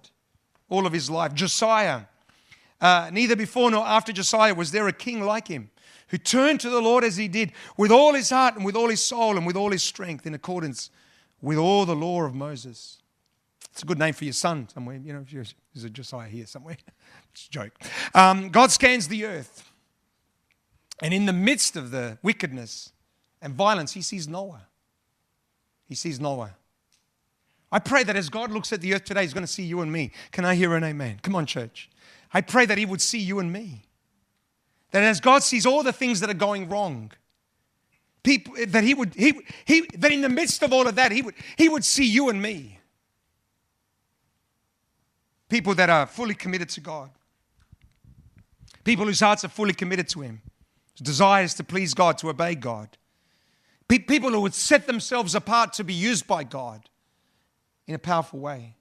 [0.68, 1.36] all of his life.
[1.36, 2.02] Josiah,
[2.82, 5.70] uh, neither before nor after Josiah was there a king like him
[6.08, 8.90] who turned to the Lord as he did with all his heart and with all
[8.90, 10.90] his soul and with all his strength in accordance
[11.40, 13.04] with all the law of Moses.
[13.76, 15.02] It's a good name for your son somewhere.
[15.04, 16.78] You know, if there's a Josiah here somewhere.
[17.34, 17.74] it's a joke.
[18.14, 19.70] Um, God scans the earth.
[21.02, 22.94] And in the midst of the wickedness
[23.42, 24.62] and violence, he sees Noah.
[25.90, 26.56] He sees Noah.
[27.70, 29.82] I pray that as God looks at the earth today, He's going to see you
[29.82, 30.12] and me.
[30.32, 31.20] Can I hear an amen?
[31.22, 31.90] Come on, church.
[32.34, 33.84] I pray that He would see you and me.
[34.92, 37.12] That as God sees all the things that are going wrong,
[38.24, 39.34] people, that He would, he,
[39.66, 42.30] he, that in the midst of all of that, He would, he would see you
[42.30, 42.80] and me.
[45.56, 47.10] People that are fully committed to God.
[48.84, 50.42] People whose hearts are fully committed to Him.
[51.02, 52.98] Desires to please God, to obey God.
[53.88, 56.90] People who would set themselves apart to be used by God
[57.88, 58.76] in a powerful way.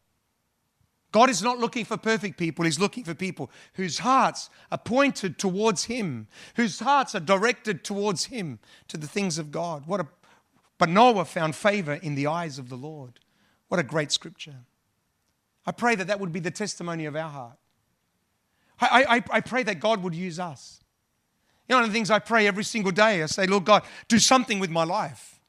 [1.12, 5.38] God is not looking for perfect people, He's looking for people whose hearts are pointed
[5.38, 8.58] towards Him, whose hearts are directed towards Him,
[8.88, 9.86] to the things of God.
[9.86, 10.08] What a,
[10.78, 13.20] but Noah found favor in the eyes of the Lord.
[13.68, 14.56] What a great scripture.
[15.66, 17.58] I pray that that would be the testimony of our heart.
[18.80, 20.82] I, I, I pray that God would use us.
[21.68, 23.84] You know, one of the things I pray every single day, I say, Lord God,
[24.08, 25.40] do something with my life.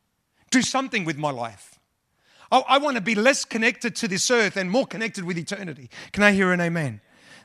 [0.52, 1.80] Do something with my life.
[2.52, 5.90] I, I want to be less connected to this earth and more connected with eternity.
[6.14, 7.02] Can I hear an amen?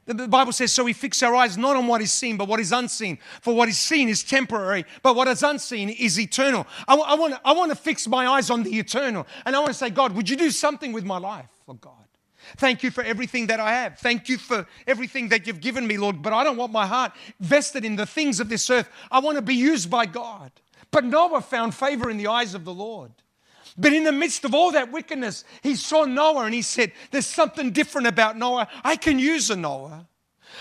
[0.07, 2.59] The Bible says, so we fix our eyes not on what is seen, but what
[2.59, 3.19] is unseen.
[3.43, 6.67] For what is seen is temporary, but what is unseen is eternal.
[6.89, 9.27] I, I, want, to fix my eyes on the eternal.
[9.45, 11.93] And I want to say, God, would you do something with my life, oh God?
[12.57, 13.99] Thank you for everything that I have.
[13.99, 16.23] Thank you for everything that you've given me, Lord.
[16.23, 18.89] But I don't want my heart vested in the things of this earth.
[19.11, 20.53] I want to be used by God.
[20.91, 23.13] But Noah found favor in the eyes of the Lord.
[23.79, 27.27] But in the midst of all that wickedness, he saw Noah and he said, There's
[27.27, 28.69] something different about Noah.
[28.83, 30.07] I can use a Noah.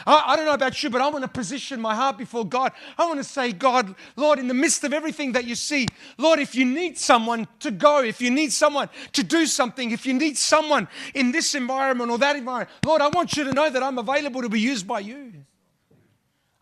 [0.06, 2.72] I, I, don't know about you, but I want to position my heart before God.
[2.98, 6.40] I want to say, God, Lord, in the midst of everything that you see, Lord,
[6.40, 10.14] if you need someone to go, if you need someone to do something, if you
[10.14, 13.84] need someone in this environment or that environment, Lord, I want you to know that
[13.84, 15.34] I'm available to be used by you.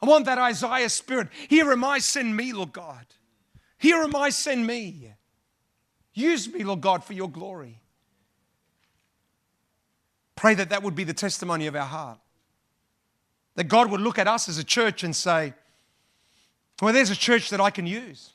[0.01, 1.29] I want that Isaiah spirit.
[1.49, 3.05] Here am I, send me, Lord God.
[3.77, 5.13] Here am I, send me.
[6.13, 7.81] Use me, Lord God, for your glory.
[10.35, 12.19] Pray that that would be the testimony of our heart.
[13.57, 15.53] That God would look at us as a church and say,
[16.79, 18.29] well, there's a church that I can use.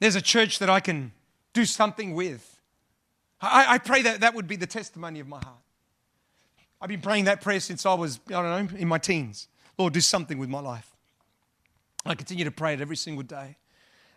[0.00, 1.12] There's a church that I can
[1.54, 2.60] do something with.
[3.40, 5.56] I, I, pray that that would be the testimony of my heart.
[6.80, 9.48] I've been praying that prayer since I was, I don't know, in my teens.
[9.78, 10.94] Lord, do something with my life.
[12.04, 13.56] I continue to pray it every single day.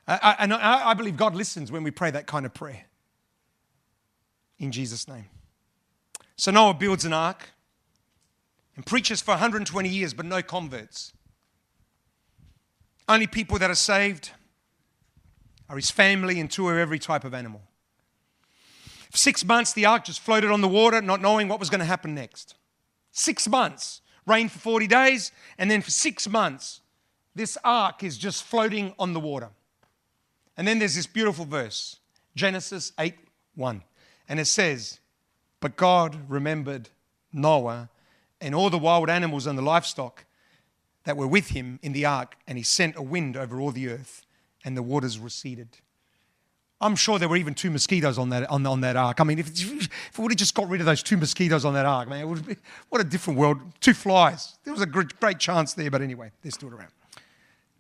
[0.08, 2.84] I, and I, I believe God listens when we pray that kind of prayer.
[4.58, 5.26] In Jesus' name.
[6.36, 7.48] So Noah builds an ark
[8.80, 11.12] and preaches for 120 years, but no converts.
[13.10, 14.32] Only people that are saved
[15.68, 17.62] are his family and two of every type of animal.
[19.12, 21.82] For six months, the ark just floated on the water, not knowing what was going
[21.82, 22.56] to happen next.
[23.12, 24.00] Six months.
[24.26, 26.80] Rain for 40 days, and then for six months,
[27.36, 29.50] this ark is just floating on the water.
[30.56, 31.98] And then there's this beautiful verse,
[32.34, 33.16] Genesis 8
[33.56, 33.84] 1.
[34.30, 35.02] And it says,
[35.60, 36.88] But God remembered
[37.34, 37.90] Noah
[38.42, 40.26] and all the wild animals and the livestock
[41.06, 43.90] that were with him in the ark, and he sent a wind over all the
[43.90, 44.26] earth,
[44.64, 45.78] and the waters receded.
[46.82, 49.20] I'm sure there were even two mosquitoes on that, on, on that ark.
[49.20, 51.74] I mean, if, if we would have just got rid of those two mosquitoes on
[51.74, 52.56] that ark, man, it would be,
[52.88, 53.60] what a different world.
[53.82, 54.58] Two flies.
[54.64, 56.92] There was a great, great chance there, but anyway, they're still around.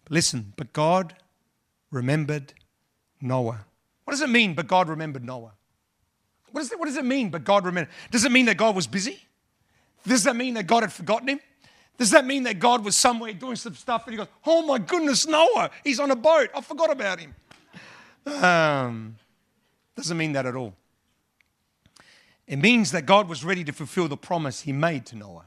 [0.10, 1.13] Listen, but God
[1.91, 2.54] remembered
[3.22, 3.65] Noah.
[4.04, 5.54] What does it mean, but God remembered Noah?
[6.52, 7.93] What does, it, what does it mean, but God remembered?
[8.12, 9.19] Does it mean that God was busy?
[10.08, 11.40] Does that mean that God had forgotten him?
[11.98, 14.78] Does that mean that God was somewhere doing some stuff and he goes, Oh my
[14.78, 16.50] goodness, Noah, he's on a boat.
[16.56, 17.36] I forgot about him.
[18.26, 19.18] Um,
[19.96, 20.74] doesn't mean that at all.
[22.48, 25.46] It means that God was ready to fulfill the promise he made to Noah.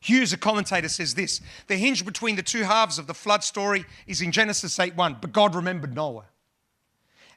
[0.00, 3.84] Hughes, a commentator, says this The hinge between the two halves of the flood story
[4.06, 6.26] is in Genesis 8 1, but God remembered Noah.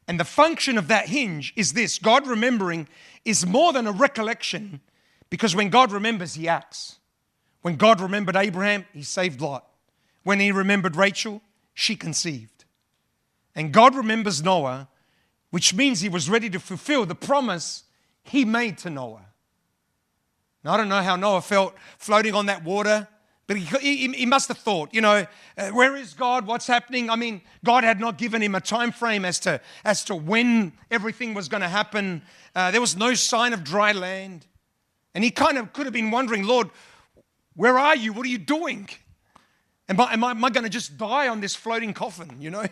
[0.08, 2.88] And the function of that hinge is this God remembering
[3.26, 4.82] is more than a recollection
[5.34, 7.00] because when God remembers, he acts.
[7.64, 9.68] When God remembered Abraham, he saved Lot.
[10.22, 11.42] When he remembered Rachel,
[11.74, 12.66] she conceived.
[13.56, 14.90] And God remembers Noah,
[15.50, 17.82] which means he was ready to fulfill the promise
[18.22, 19.26] he made to Noah.
[20.64, 23.08] Now, I don't know how Noah felt floating on that water,
[23.48, 25.26] but he, he, he must have thought, you know,
[25.58, 26.46] uh, where is God?
[26.46, 27.10] What's happening?
[27.10, 30.74] I mean, God had not given him a time frame as to, as to when
[30.92, 32.22] everything was going to happen.
[32.54, 34.46] Uh, there was no sign of dry land.
[35.16, 36.70] And he kind of could have been wondering, Lord,
[37.56, 38.14] where are you?
[38.14, 38.90] What are you doing?
[39.90, 42.66] Am I, am I, I going to just die on this floating coffin, you know?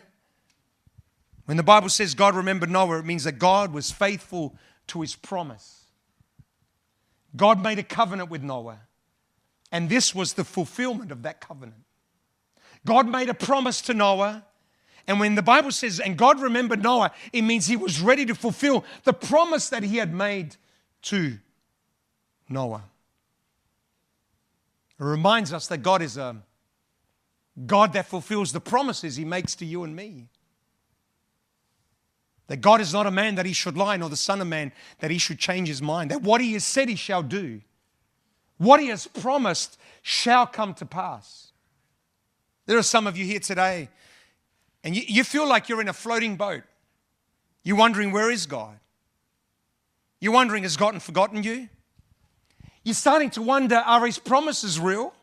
[1.45, 4.55] When the Bible says God remembered Noah, it means that God was faithful
[4.87, 5.85] to his promise.
[7.35, 8.79] God made a covenant with Noah,
[9.71, 11.83] and this was the fulfillment of that covenant.
[12.85, 14.45] God made a promise to Noah,
[15.07, 18.35] and when the Bible says, and God remembered Noah, it means he was ready to
[18.35, 20.55] fulfill the promise that he had made
[21.03, 21.37] to
[22.51, 22.83] Noah.
[24.99, 26.35] It reminds us that God is a
[27.65, 30.27] God that fulfills the promises he makes to you and me.
[32.47, 34.71] That God is not a man that he should lie, nor the Son of Man
[34.99, 36.11] that he should change his mind.
[36.11, 37.61] That what he has said he shall do,
[38.57, 41.51] what he has promised shall come to pass.
[42.65, 43.89] There are some of you here today,
[44.83, 46.63] and you, you feel like you're in a floating boat.
[47.63, 48.77] You're wondering, where is God?
[50.19, 51.69] You're wondering, has God forgotten you?
[52.83, 55.13] You're starting to wonder, are his promises real?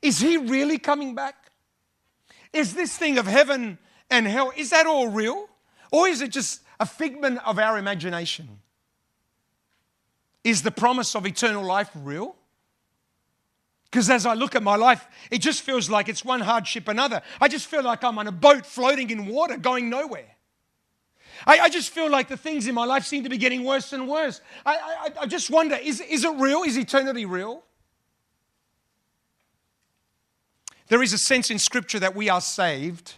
[0.00, 1.34] Is he really coming back?
[2.52, 3.78] Is this thing of heaven
[4.10, 5.48] and hell, is that all real?
[5.90, 8.60] Or is it just a figment of our imagination?
[10.44, 12.36] Is the promise of eternal life real?
[13.90, 17.22] Because as I look at my life, it just feels like it's one hardship another.
[17.40, 20.33] I just feel like I'm on a boat floating in water going nowhere.
[21.46, 23.92] I, I just feel like the things in my life seem to be getting worse
[23.92, 24.40] and worse.
[24.64, 26.62] I, I, I just wonder is, is it real?
[26.62, 27.62] Is eternity real?
[30.88, 33.14] There is a sense in Scripture that we are saved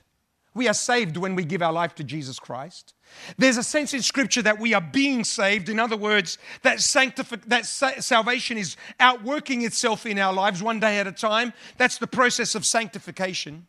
[0.56, 2.94] we are saved when we give our life to Jesus Christ.
[3.36, 5.68] There's a sense in Scripture that we are being saved.
[5.68, 10.80] In other words, that, sanctific- that sa- salvation is outworking itself in our lives one
[10.80, 11.52] day at a time.
[11.76, 13.66] That's the process of sanctification.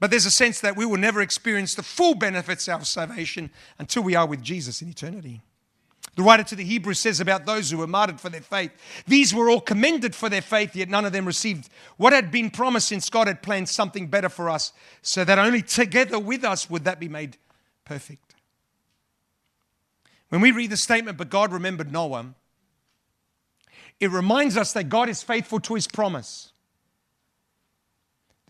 [0.00, 4.02] But there's a sense that we will never experience the full benefits of salvation until
[4.02, 5.42] we are with Jesus in eternity.
[6.14, 8.72] The writer to the Hebrews says about those who were martyred for their faith,
[9.06, 12.50] these were all commended for their faith, yet none of them received what had been
[12.50, 16.68] promised since God had planned something better for us, so that only together with us
[16.68, 17.36] would that be made
[17.84, 18.34] perfect.
[20.28, 22.34] When we read the statement, but God remembered Noah,
[24.00, 26.52] it reminds us that God is faithful to his promise.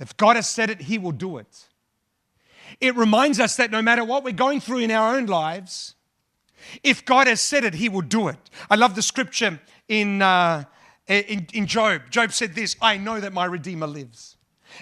[0.01, 1.69] If God has said it, he will do it.
[2.81, 5.95] It reminds us that no matter what we're going through in our own lives,
[6.83, 8.37] if God has said it, He will do it.
[8.71, 10.65] I love the scripture in, uh,
[11.07, 12.03] in, in Job.
[12.11, 14.38] Job said this I know that my Redeemer lives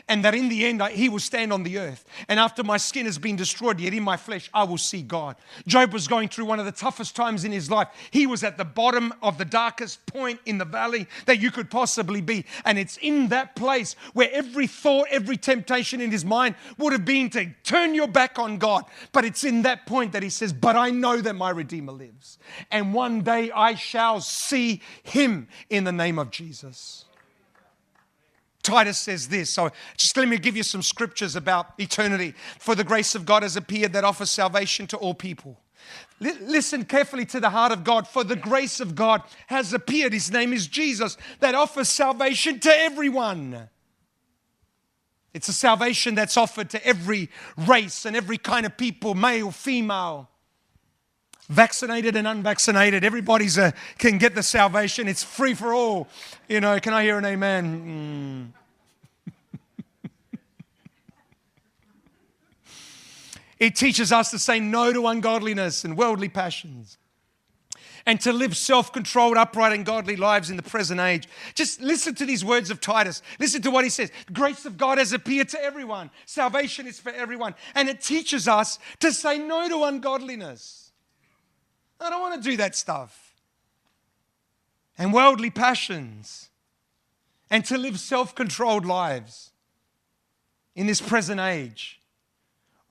[0.09, 2.05] and that in the end he will stand on the earth.
[2.29, 5.37] And after my skin has been destroyed, yet in my flesh I will see God.
[5.66, 7.88] Job was going through one of the toughest times in his life.
[8.11, 11.70] He was at the bottom of the darkest point in the valley that you could
[11.70, 12.44] possibly be.
[12.64, 17.05] And it's in that place where every thought, every temptation in his mind would have
[17.05, 18.85] been to turn your back on God.
[19.12, 22.38] But it's in that point that he says, But I know that my Redeemer lives.
[22.70, 27.06] And one day I shall see him in the name of Jesus.
[28.66, 29.50] Titus says this.
[29.50, 32.35] So just let me give you some scriptures about eternity.
[32.59, 35.61] For the grace of God has appeared that offers salvation to all people.
[36.20, 38.09] L- listen carefully to the heart of God.
[38.09, 40.12] For the grace of God has appeared.
[40.12, 43.68] His name is Jesus that offers salvation to everyone.
[45.33, 50.28] It's a salvation that's offered to every race and every kind of people, male, female,
[51.49, 53.05] vaccinated and unvaccinated.
[53.05, 55.09] Everybody's a, can get the salvation.
[55.09, 56.09] It's free for all.
[56.49, 58.53] You know, can I hear an amen?
[58.53, 60.12] Mm.
[63.59, 66.99] it teaches us to say no to ungodliness and worldly passions
[68.07, 71.28] and to live self controlled, upright, and godly lives in the present age.
[71.55, 73.20] Just listen to these words of Titus.
[73.38, 74.11] Listen to what he says.
[74.32, 77.55] Grace of God has appeared to everyone, salvation is for everyone.
[77.74, 80.86] And it teaches us to say no to ungodliness.
[82.01, 83.34] I don't want to do that stuff.
[84.99, 86.49] and worldly passions
[87.51, 89.51] and to live self controlled lives
[90.74, 92.01] in this present age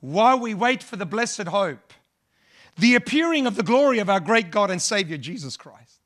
[0.02, 1.94] while we wait for the blessed hope,
[2.78, 6.00] the appearing of the glory of our great God and Savior Jesus Christ.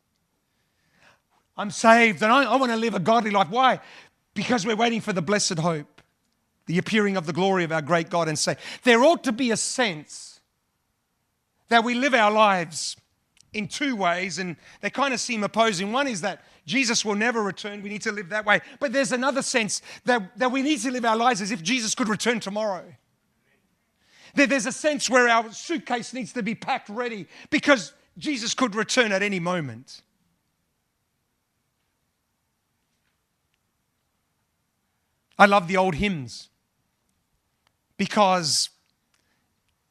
[1.58, 3.50] I'm saved and I, I want to live a godly life.
[3.50, 3.82] Why?
[4.34, 6.02] Because we're waiting for the blessed hope,
[6.66, 8.62] the appearing of the glory of our great God and Savior.
[8.84, 10.29] There ought to be a sense
[11.70, 12.98] that we live our lives
[13.54, 15.92] in two ways, and they kind of seem opposing.
[15.92, 17.82] One is that Jesus will never return.
[17.82, 18.62] We need to live that way.
[18.80, 21.96] But there's another sense that, that we need to live our lives as if Jesus
[21.96, 22.86] could return tomorrow.
[24.36, 29.12] There's a sense where our suitcase needs to be packed ready because Jesus could return
[29.12, 30.04] at any moment.
[35.40, 36.50] I love the old hymns
[37.98, 38.70] because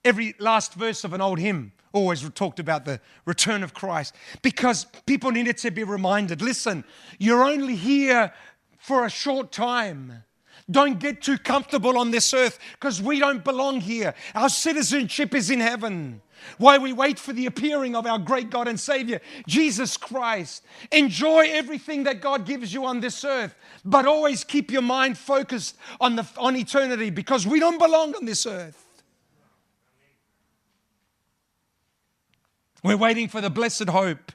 [0.09, 4.87] every last verse of an old hymn always talked about the return of Christ because
[5.07, 6.85] people needed to be reminded listen,
[7.19, 8.33] you're only here
[8.79, 10.25] for a short time.
[10.71, 14.15] Don't get too comfortable on this earth because we don't belong here.
[14.35, 16.21] Our citizenship is in heaven.
[16.59, 20.65] While we wait for the appearing of our great God and Savior, Jesus Christ.
[20.93, 23.55] Enjoy everything that God gives you on this earth,
[23.85, 28.25] but always keep your mind focused on, the, on eternity because we don't belong on
[28.25, 28.88] this earth.
[32.85, 34.33] We're waiting for the blessed hope,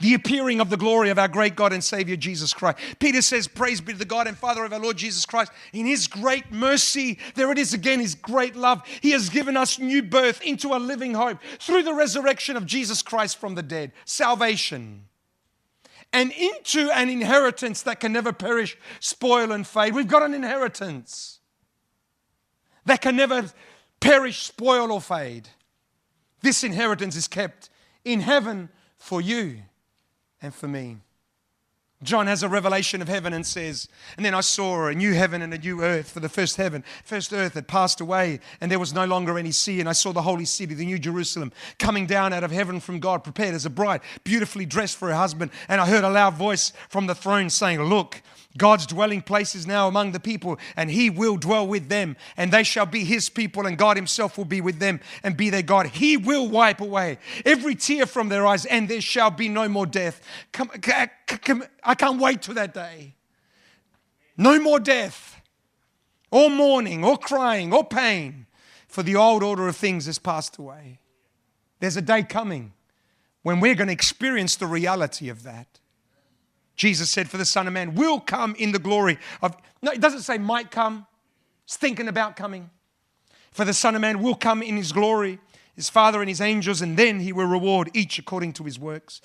[0.00, 2.78] the appearing of the glory of our great God and Savior Jesus Christ.
[2.98, 5.52] Peter says, Praise be to the God and Father of our Lord Jesus Christ.
[5.72, 8.82] In his great mercy, there it is again, his great love.
[9.00, 13.02] He has given us new birth into a living hope through the resurrection of Jesus
[13.02, 15.06] Christ from the dead, salvation.
[16.12, 19.94] And into an inheritance that can never perish, spoil, and fade.
[19.94, 21.40] We've got an inheritance
[22.84, 23.50] that can never
[24.00, 25.48] perish, spoil, or fade.
[26.42, 27.70] This inheritance is kept
[28.04, 29.58] in heaven for you
[30.40, 30.98] and for me.
[32.02, 35.40] John has a revelation of heaven and says, And then I saw a new heaven
[35.40, 38.78] and a new earth, for the first heaven, first earth had passed away, and there
[38.78, 39.80] was no longer any sea.
[39.80, 43.00] And I saw the holy city, the new Jerusalem, coming down out of heaven from
[43.00, 45.50] God, prepared as a bride, beautifully dressed for her husband.
[45.68, 48.20] And I heard a loud voice from the throne saying, Look,
[48.56, 52.52] God's dwelling place is now among the people, and He will dwell with them, and
[52.52, 55.62] they shall be His people, and God Himself will be with them and be their
[55.62, 55.86] God.
[55.86, 59.86] He will wipe away every tear from their eyes, and there shall be no more
[59.86, 60.20] death.
[60.52, 63.14] Come, come, I can't wait to that day.
[64.36, 65.40] No more death,
[66.30, 68.46] or mourning, or crying, or pain,
[68.86, 71.00] for the old order of things has passed away.
[71.80, 72.72] There's a day coming
[73.42, 75.73] when we're going to experience the reality of that.
[76.76, 79.56] Jesus said, For the Son of Man will come in the glory of.
[79.82, 81.06] No, it doesn't say might come,
[81.64, 82.70] it's thinking about coming.
[83.52, 85.38] For the Son of Man will come in his glory,
[85.76, 89.20] his Father and his angels, and then he will reward each according to his works.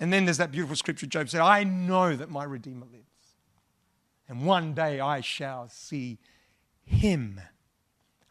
[0.00, 3.04] And then there's that beautiful scripture Job said, I know that my Redeemer lives.
[4.28, 6.18] And one day I shall see
[6.84, 7.40] him.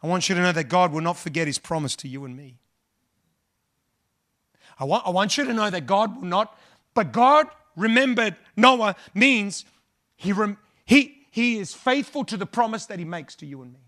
[0.02, 2.36] I want you to know that God will not forget his promise to you and
[2.36, 2.58] me.
[4.78, 6.58] I want, I want you to know that God will not,
[6.94, 7.46] but God
[7.76, 9.64] remembered Noah means
[10.16, 13.72] he, rem- he, he is faithful to the promise that he makes to you and
[13.72, 13.80] me.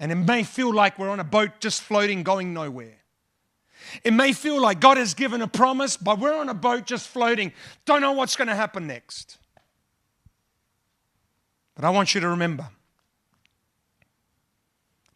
[0.00, 2.98] And it may feel like we're on a boat just floating, going nowhere.
[4.02, 7.08] It may feel like God has given a promise, but we're on a boat just
[7.08, 7.52] floating,
[7.84, 9.38] don't know what's going to happen next.
[11.74, 12.68] But I want you to remember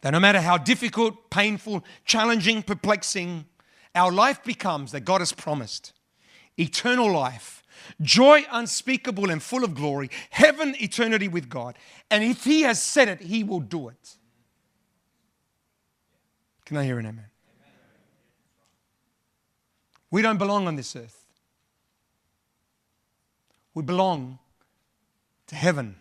[0.01, 3.45] that no matter how difficult, painful, challenging, perplexing
[3.95, 5.93] our life becomes that God has promised
[6.57, 7.63] eternal life,
[8.01, 11.77] joy unspeakable and full of glory, heaven, eternity with God.
[12.11, 14.17] And if He has said it, He will do it.
[16.65, 17.25] Can I hear an amen?
[20.11, 21.25] We don't belong on this earth.
[23.73, 24.39] We belong
[25.47, 25.95] to heaven.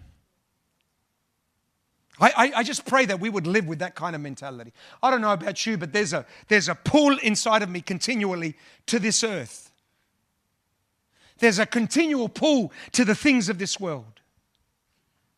[2.21, 4.73] I, I, just pray that we would live with that kind of mentality.
[5.03, 8.57] I don't know about you, but there's a, there's a pull inside of me continually
[8.87, 9.71] to this earth.
[11.39, 14.21] There's a continual pull to the things of this world.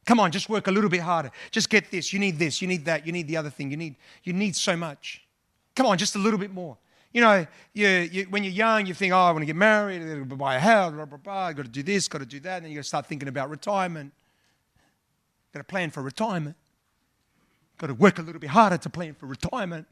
[0.06, 1.30] Come on, just work a little bit harder.
[1.50, 2.12] Just get this.
[2.12, 2.62] You need this.
[2.62, 3.06] You need that.
[3.06, 3.70] You need the other thing.
[3.70, 5.22] You need, you need so much.
[5.76, 6.78] Come on, just a little bit more.
[7.12, 10.28] You know, you, you, when you're young, you think, oh, I want to get married,
[10.38, 11.46] buy a house, blah, blah, blah.
[11.46, 12.58] I got to do this, got to do that.
[12.58, 14.12] And then you start thinking about retirement.
[15.52, 16.56] Got to plan for retirement.
[17.80, 19.86] Got to work a little bit harder to plan for retirement.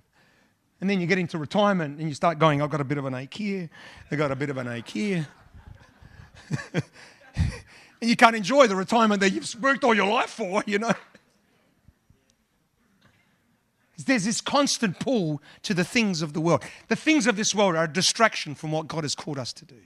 [0.83, 3.07] And then you get into retirement and you start going, I've got a bit of
[3.07, 3.71] an ache here,
[4.11, 5.27] I've got a bit of an ache here.
[6.75, 6.83] and
[8.03, 10.93] you can't enjoy the retirement that you've worked all your life for, you know.
[14.05, 16.63] there's this constant pull to the things of the world.
[16.89, 19.65] The things of this world are a distraction from what God has called us to
[19.65, 19.81] do.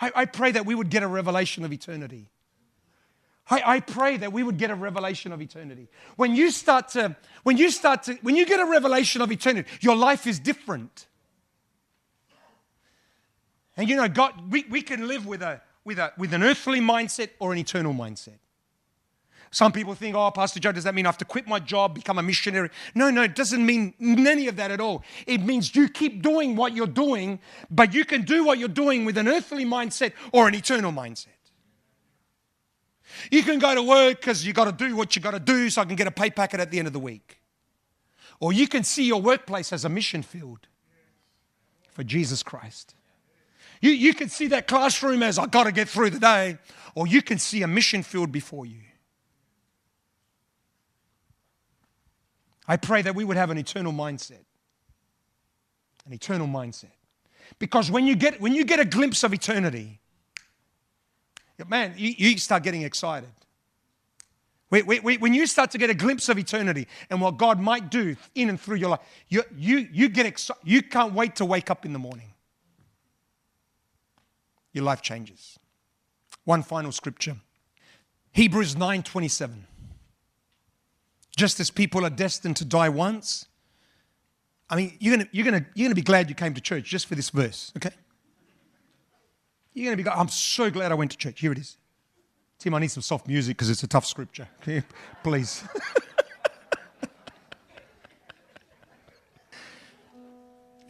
[0.00, 2.28] I, I pray that we would get a revelation of eternity.
[3.50, 5.88] I, I, pray that we would get a revelation of eternity.
[6.16, 9.68] When you start to, when you start to, when you get a revelation of eternity,
[9.80, 11.06] your life is different.
[13.76, 16.80] And you know, God, we, we can live with a with a with an earthly
[16.80, 18.38] mindset or an eternal mindset.
[19.50, 21.94] Some people think, oh, Pastor Joe, does that mean I have to quit my job,
[21.94, 22.68] become a missionary?
[22.94, 25.02] No, no, it doesn't mean any of that at all.
[25.26, 27.40] It means you keep doing what you're doing,
[27.70, 31.37] but you can do what you're doing with an earthly mindset or an eternal mindset.
[33.30, 35.70] You can go to work because you got to do what you got to do
[35.70, 37.40] so I can get a pay packet at the end of the week.
[38.40, 40.68] Or you can see your workplace as a mission field
[41.90, 42.94] for Jesus Christ.
[43.80, 46.58] You, you can see that classroom as I got to get through the day,
[46.94, 48.80] or you can see a mission field before you.
[52.66, 54.44] I pray that we would have an eternal mindset.
[56.06, 56.92] An eternal mindset.
[57.58, 60.00] Because when you get, when you get a glimpse of eternity,
[61.66, 63.30] man, you, you start getting excited.
[64.68, 68.50] When you start to get a glimpse of eternity and what God might do in
[68.50, 70.60] and through your life, you, you, you get excited.
[70.62, 72.34] You can't wait to wake up in the morning.
[74.72, 75.58] Your life changes.
[76.44, 77.36] One final scripture.
[78.32, 79.64] Hebrews 9:27.
[81.36, 83.46] Just as people are destined to die once.
[84.70, 87.06] I mean, you're gonna, you're gonna, you're gonna be glad you came to church just
[87.06, 87.94] for this verse, okay?
[89.78, 91.38] You're going to be going, I'm so glad I went to church.
[91.38, 91.76] Here it is.
[92.58, 94.48] Tim, I need some soft music because it's a tough scripture.
[94.60, 94.82] Okay,
[95.22, 95.62] please.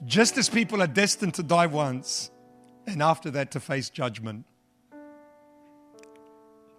[0.06, 2.30] Just as people are destined to die once
[2.86, 4.46] and after that to face judgment.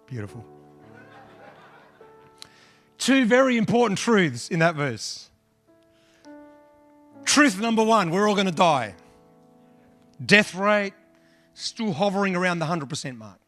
[0.08, 0.44] Beautiful.
[2.98, 5.30] Two very important truths in that verse.
[7.24, 8.96] Truth number one we're all going to die.
[10.26, 10.94] Death rate,
[11.60, 13.38] still hovering around the 100% mark.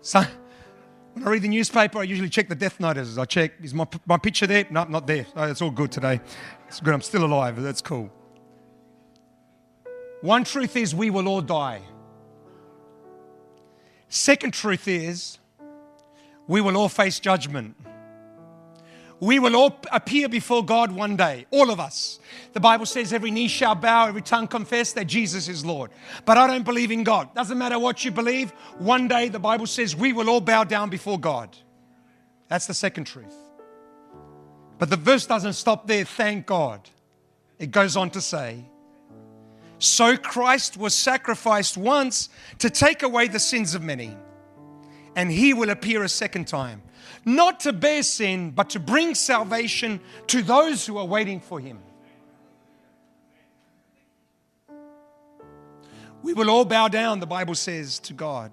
[0.00, 0.22] So,
[1.14, 3.16] when I read the newspaper, I usually check the death notices.
[3.18, 4.66] I check, is my, my picture there?
[4.70, 5.26] No, not there.
[5.36, 6.20] It's all good today.
[6.68, 6.92] It's good.
[6.92, 7.60] I'm still alive.
[7.62, 8.12] That's cool.
[10.20, 11.82] One truth is we will all die.
[14.08, 15.38] Second truth is
[16.46, 17.76] we will all face judgment.
[19.20, 22.18] We will all appear before God one day, all of us.
[22.52, 25.90] The Bible says every knee shall bow, every tongue confess that Jesus is Lord.
[26.24, 27.34] But I don't believe in God.
[27.34, 30.90] Doesn't matter what you believe, one day the Bible says we will all bow down
[30.90, 31.56] before God.
[32.48, 33.34] That's the second truth.
[34.78, 36.88] But the verse doesn't stop there, thank God.
[37.58, 38.64] It goes on to say,
[39.78, 44.16] So Christ was sacrificed once to take away the sins of many,
[45.14, 46.82] and he will appear a second time
[47.24, 51.78] not to bear sin, but to bring salvation to those who are waiting for him.
[56.22, 58.50] We will all bow down, the Bible says, to God.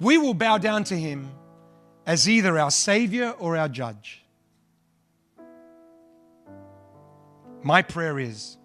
[0.00, 1.30] We will bow down to him
[2.06, 4.24] as either our Savior or our Judge.
[7.62, 8.56] My prayer is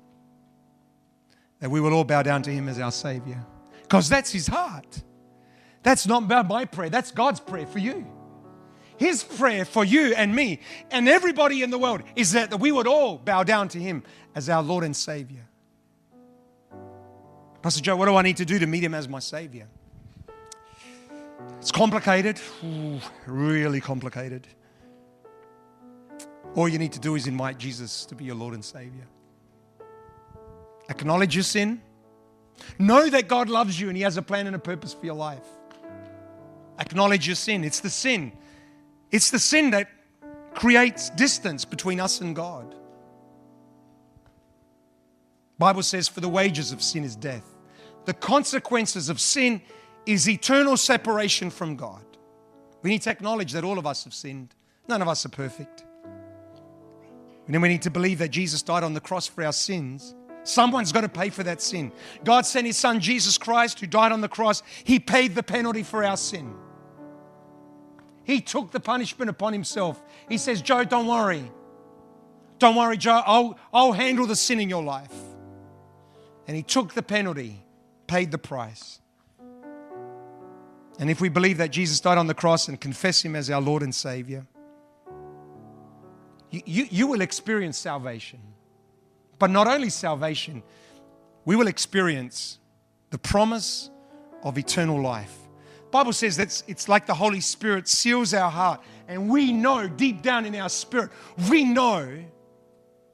[1.59, 3.45] that we will all bow down to him as our Savior
[3.82, 5.03] because that's his heart.
[5.84, 8.07] That's not my prayer, that's God's prayer for you.
[8.98, 10.60] His prayer for you and me
[10.91, 14.50] and everybody in the world is that we would all bow down to Him as
[14.50, 15.46] our Lord and Savior.
[17.62, 19.68] Pastor Joe, what do I need to do to meet Him as my Savior?
[21.60, 24.48] It's complicated, Ooh, really complicated.
[26.56, 29.08] All you need to do is invite Jesus to be your Lord and Savior.
[30.88, 31.82] Acknowledge your sin.
[32.80, 35.16] Know that God loves you and He has a plan and a purpose for your
[35.16, 35.46] life.
[36.80, 37.64] Acknowledge your sin.
[37.66, 38.32] It's the sin
[39.12, 39.89] it's the sin that
[40.53, 42.76] creates distance between us and God.
[45.58, 47.45] Bible says for the wages of sin is death.
[48.06, 49.62] The consequences of sin
[50.06, 52.03] is eternal separation from God.
[52.82, 54.53] We need to acknowledge that all of us have sinned.
[54.88, 55.84] None of us are perfect.
[57.45, 60.14] And then we need to believe that Jesus died on the cross for our sins.
[60.43, 61.91] Someone's got to pay for that sin.
[62.24, 64.62] God sent his son Jesus Christ who died on the cross.
[64.84, 66.56] He paid the penalty for our sin.
[68.26, 70.02] He took the punishment upon himself.
[70.28, 71.50] He says, Joe, don't worry.
[72.58, 73.22] Don't worry, Joe.
[73.26, 75.14] I'll, I'll handle the sin in your life.
[76.48, 77.64] And he took the penalty,
[78.08, 79.00] paid the price.
[80.98, 83.62] And if we believe that Jesus died on the cross and confess him as our
[83.62, 84.46] Lord and Savior,
[86.50, 88.40] you, you, you will experience salvation.
[89.38, 90.64] But not only salvation,
[91.44, 92.58] we will experience
[93.12, 93.92] the promise
[94.42, 95.36] of eternal life.
[95.96, 100.22] Bible says that it's like the Holy Spirit seals our heart, and we know deep
[100.22, 101.10] down in our spirit,
[101.50, 102.22] we know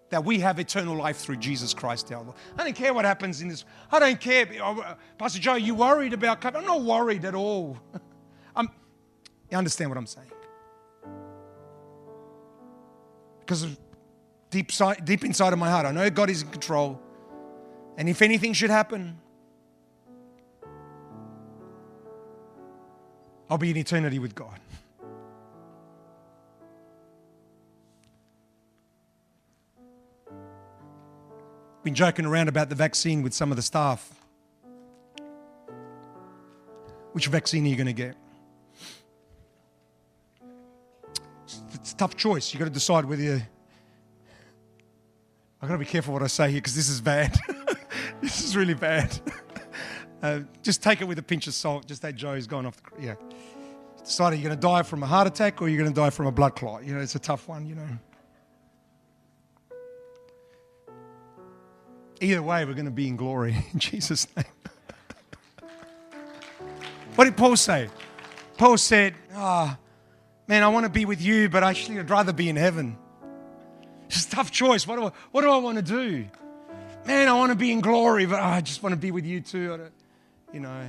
[0.10, 2.36] that we have eternal life through Jesus Christ our Lord.
[2.58, 3.66] I don't care what happens in this.
[3.92, 4.48] I don't care.
[4.64, 6.56] Oh, Pastor Joe, you worried about COVID?
[6.56, 7.78] I'm not worried at all.
[8.56, 8.68] I'm,
[9.52, 10.32] you understand what I'm saying?
[13.42, 13.68] Because
[14.50, 14.72] deep,
[15.04, 17.00] deep inside of my heart, I know God is in control.
[17.96, 19.20] And if anything should happen,
[23.52, 24.58] I'll be in eternity with God.
[31.84, 34.10] Been joking around about the vaccine with some of the staff.
[37.12, 38.16] Which vaccine are you going to get?
[41.74, 42.54] It's a tough choice.
[42.54, 43.42] You've got to decide whether you.
[45.62, 47.38] I've got to be careful what I say here because this is bad.
[48.22, 49.20] this is really bad.
[50.24, 51.88] Uh, just take it with a pinch of salt.
[51.88, 53.04] Just that Joe's gone off the.
[53.04, 53.16] Yeah.
[54.04, 56.10] Decide are you're going to die from a heart attack or you're going to die
[56.10, 56.84] from a blood clot.
[56.84, 57.88] You know, it's a tough one, you know.
[62.20, 64.46] Either way, we're going to be in glory in Jesus' name.
[67.16, 67.90] what did Paul say?
[68.58, 69.84] Paul said, Ah, oh,
[70.48, 72.98] man, I want to be with you, but actually I'd rather be in heaven.
[74.08, 74.86] It's a tough choice.
[74.86, 76.26] What do I, what do I want to do?
[77.06, 79.26] Man, I want to be in glory, but oh, I just want to be with
[79.26, 79.90] you too.
[80.54, 80.86] you know.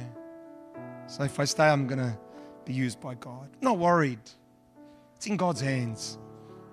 [1.07, 2.17] So if I stay, I'm going to
[2.65, 3.49] be used by God.
[3.61, 4.21] Not worried.
[5.17, 6.19] It's in God's hands.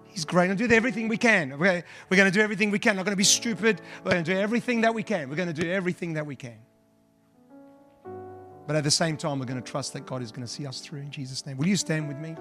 [0.06, 0.50] He's great.
[0.50, 1.58] And do everything we can.
[1.58, 2.96] We're, we're going to do everything we can.
[2.96, 3.82] Not going to be stupid.
[4.04, 5.30] We're going to do everything that we can.
[5.30, 6.58] We're going to do everything that we can.
[8.66, 10.68] But at the same time, we're going to trust that God is going to see
[10.68, 11.58] us through in Jesus' name.
[11.58, 12.36] Will you stand with me?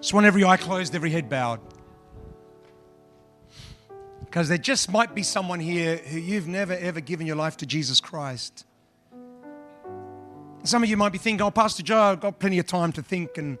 [0.00, 1.60] Just want every eye closed, every head bowed.
[4.20, 7.66] Because there just might be someone here who you've never ever given your life to
[7.66, 8.64] Jesus Christ.
[10.64, 13.02] Some of you might be thinking, oh, Pastor Joe, I've got plenty of time to
[13.02, 13.58] think and,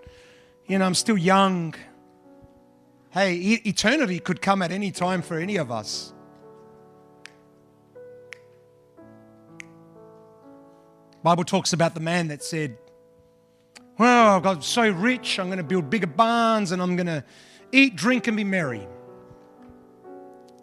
[0.66, 1.74] you know, I'm still young.
[3.10, 6.12] Hey, eternity could come at any time for any of us.
[11.24, 12.78] Bible talks about the man that said,
[13.98, 17.24] well, I've got so rich, I'm going to build bigger barns and I'm going to
[17.72, 18.86] eat, drink, and be merry.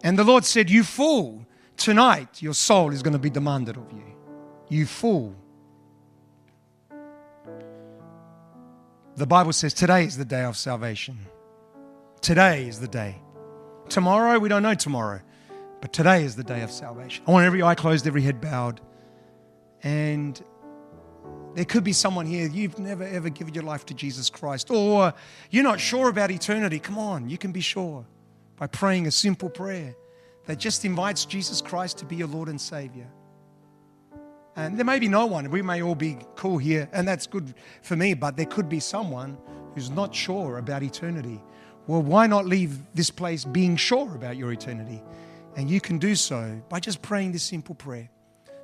[0.02, 3.92] And the Lord said, You fool, tonight your soul is going to be demanded of
[3.92, 4.04] you.
[4.68, 5.34] You fool.
[9.20, 11.18] The Bible says today is the day of salvation.
[12.22, 13.20] Today is the day.
[13.90, 15.20] Tomorrow, we don't know tomorrow,
[15.82, 17.22] but today is the day of salvation.
[17.28, 18.80] I want every eye closed, every head bowed.
[19.82, 20.42] And
[21.54, 25.12] there could be someone here, you've never ever given your life to Jesus Christ, or
[25.50, 26.78] you're not sure about eternity.
[26.78, 28.06] Come on, you can be sure
[28.56, 29.94] by praying a simple prayer
[30.46, 33.10] that just invites Jesus Christ to be your Lord and Savior.
[34.60, 35.50] And there may be no one.
[35.50, 38.78] We may all be cool here, and that's good for me, but there could be
[38.78, 39.38] someone
[39.74, 41.42] who's not sure about eternity.
[41.86, 45.02] Well, why not leave this place being sure about your eternity?
[45.56, 48.10] And you can do so by just praying this simple prayer.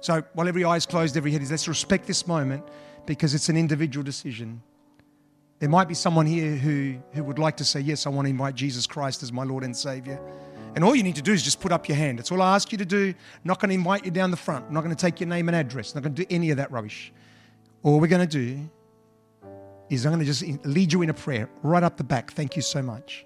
[0.00, 2.62] So, while every eye is closed, every head is, let's respect this moment
[3.06, 4.62] because it's an individual decision.
[5.60, 8.30] There might be someone here who, who would like to say, Yes, I want to
[8.30, 10.20] invite Jesus Christ as my Lord and Savior.
[10.76, 12.18] And all you need to do is just put up your hand.
[12.18, 13.08] That's all I ask you to do.
[13.08, 14.66] I'm not going to invite you down the front.
[14.68, 15.92] I'm not going to take your name and address.
[15.92, 17.14] I'm not going to do any of that rubbish.
[17.82, 18.60] All we're going to do
[19.88, 22.30] is I'm going to just lead you in a prayer right up the back.
[22.30, 23.24] Thank you so much.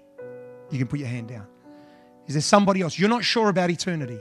[0.69, 1.45] You can put your hand down.
[2.25, 2.97] Is there somebody else?
[2.97, 4.19] You're not sure about eternity.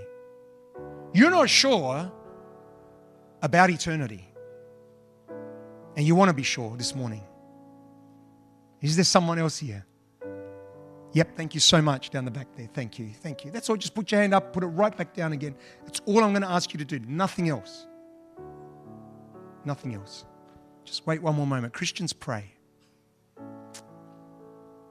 [1.14, 2.10] You're not sure
[3.42, 4.26] about eternity.
[5.96, 7.22] And you want to be sure this morning.
[8.80, 9.86] Is there someone else here?
[11.12, 12.68] Yep, thank you so much down the back there.
[12.72, 13.50] Thank you, thank you.
[13.50, 13.76] That's all.
[13.76, 15.56] Just put your hand up, put it right back down again.
[15.84, 17.00] That's all I'm going to ask you to do.
[17.00, 17.86] Nothing else.
[19.64, 20.24] Nothing else.
[20.84, 21.72] Just wait one more moment.
[21.72, 22.52] Christians, pray.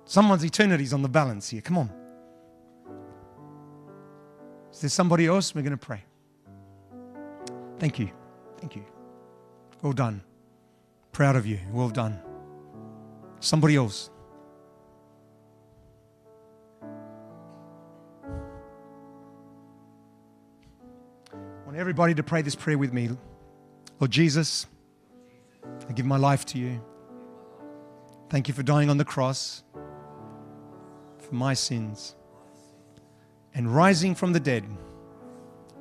[0.05, 1.61] Someone's eternity's on the balance here.
[1.61, 1.91] Come on.
[4.71, 5.55] Is there somebody else?
[5.55, 6.03] We're going to pray.
[7.79, 8.09] Thank you.
[8.57, 8.83] Thank you.
[9.81, 10.21] Well done.
[11.11, 11.59] Proud of you.
[11.71, 12.19] Well done.
[13.39, 14.09] Somebody else.
[21.79, 23.09] Everybody to pray this prayer with me.
[24.01, 24.67] Lord Jesus,
[25.87, 26.83] I give my life to you.
[28.29, 29.63] Thank you for dying on the cross
[31.19, 32.15] for my sins
[33.53, 34.65] and rising from the dead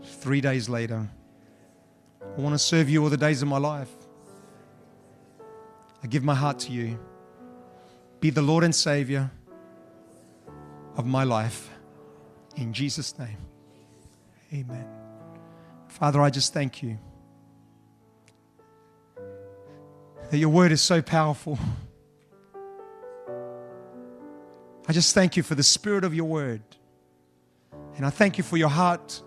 [0.04, 1.08] three days later.
[2.22, 3.90] I want to serve you all the days of my life.
[6.04, 6.96] I give my heart to you.
[8.20, 9.32] Be the Lord and Savior
[10.96, 11.70] of my life.
[12.54, 13.38] In Jesus' name,
[14.52, 14.97] amen.
[15.98, 16.96] Father, I just thank you
[20.30, 21.58] that your word is so powerful.
[24.86, 26.62] I just thank you for the spirit of your word.
[27.96, 29.20] And I thank you for your heart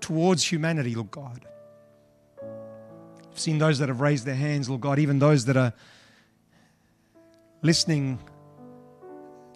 [0.00, 1.44] towards humanity, Lord God.
[3.30, 5.74] I've seen those that have raised their hands, Lord God, even those that are
[7.60, 8.18] listening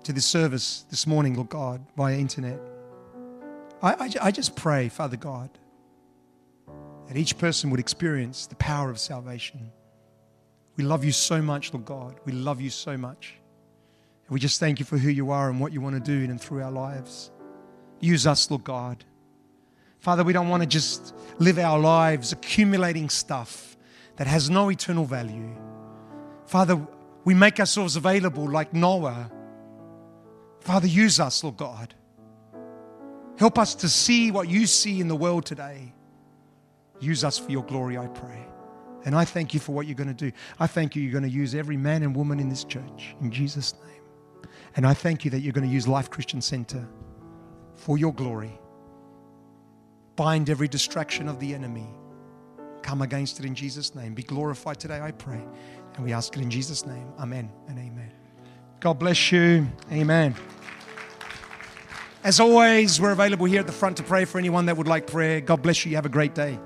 [0.02, 2.60] to this service this morning, Lord God, via internet.
[3.82, 5.48] I, I, I just pray, Father God,
[7.08, 9.70] that each person would experience the power of salvation.
[10.76, 12.18] We love you so much, Lord God.
[12.24, 13.34] We love you so much.
[14.26, 16.24] And we just thank you for who you are and what you want to do
[16.24, 17.30] in and through our lives.
[18.00, 19.04] Use us, Lord God.
[20.00, 23.76] Father, we don't want to just live our lives accumulating stuff
[24.16, 25.56] that has no eternal value.
[26.46, 26.86] Father,
[27.24, 29.30] we make ourselves available like Noah.
[30.60, 31.94] Father, use us, Lord God.
[33.38, 35.93] Help us to see what you see in the world today.
[37.00, 38.46] Use us for your glory, I pray.
[39.04, 40.32] And I thank you for what you're going to do.
[40.58, 43.30] I thank you you're going to use every man and woman in this church in
[43.30, 44.48] Jesus' name.
[44.76, 46.88] And I thank you that you're going to use Life Christian Center
[47.74, 48.58] for your glory.
[50.16, 51.86] Bind every distraction of the enemy.
[52.82, 54.14] Come against it in Jesus' name.
[54.14, 55.42] Be glorified today, I pray.
[55.96, 57.12] And we ask it in Jesus' name.
[57.18, 58.12] Amen and amen.
[58.80, 59.66] God bless you.
[59.90, 60.34] Amen.
[62.22, 65.06] As always, we're available here at the front to pray for anyone that would like
[65.06, 65.40] prayer.
[65.40, 65.90] God bless you.
[65.90, 66.58] You have a great day.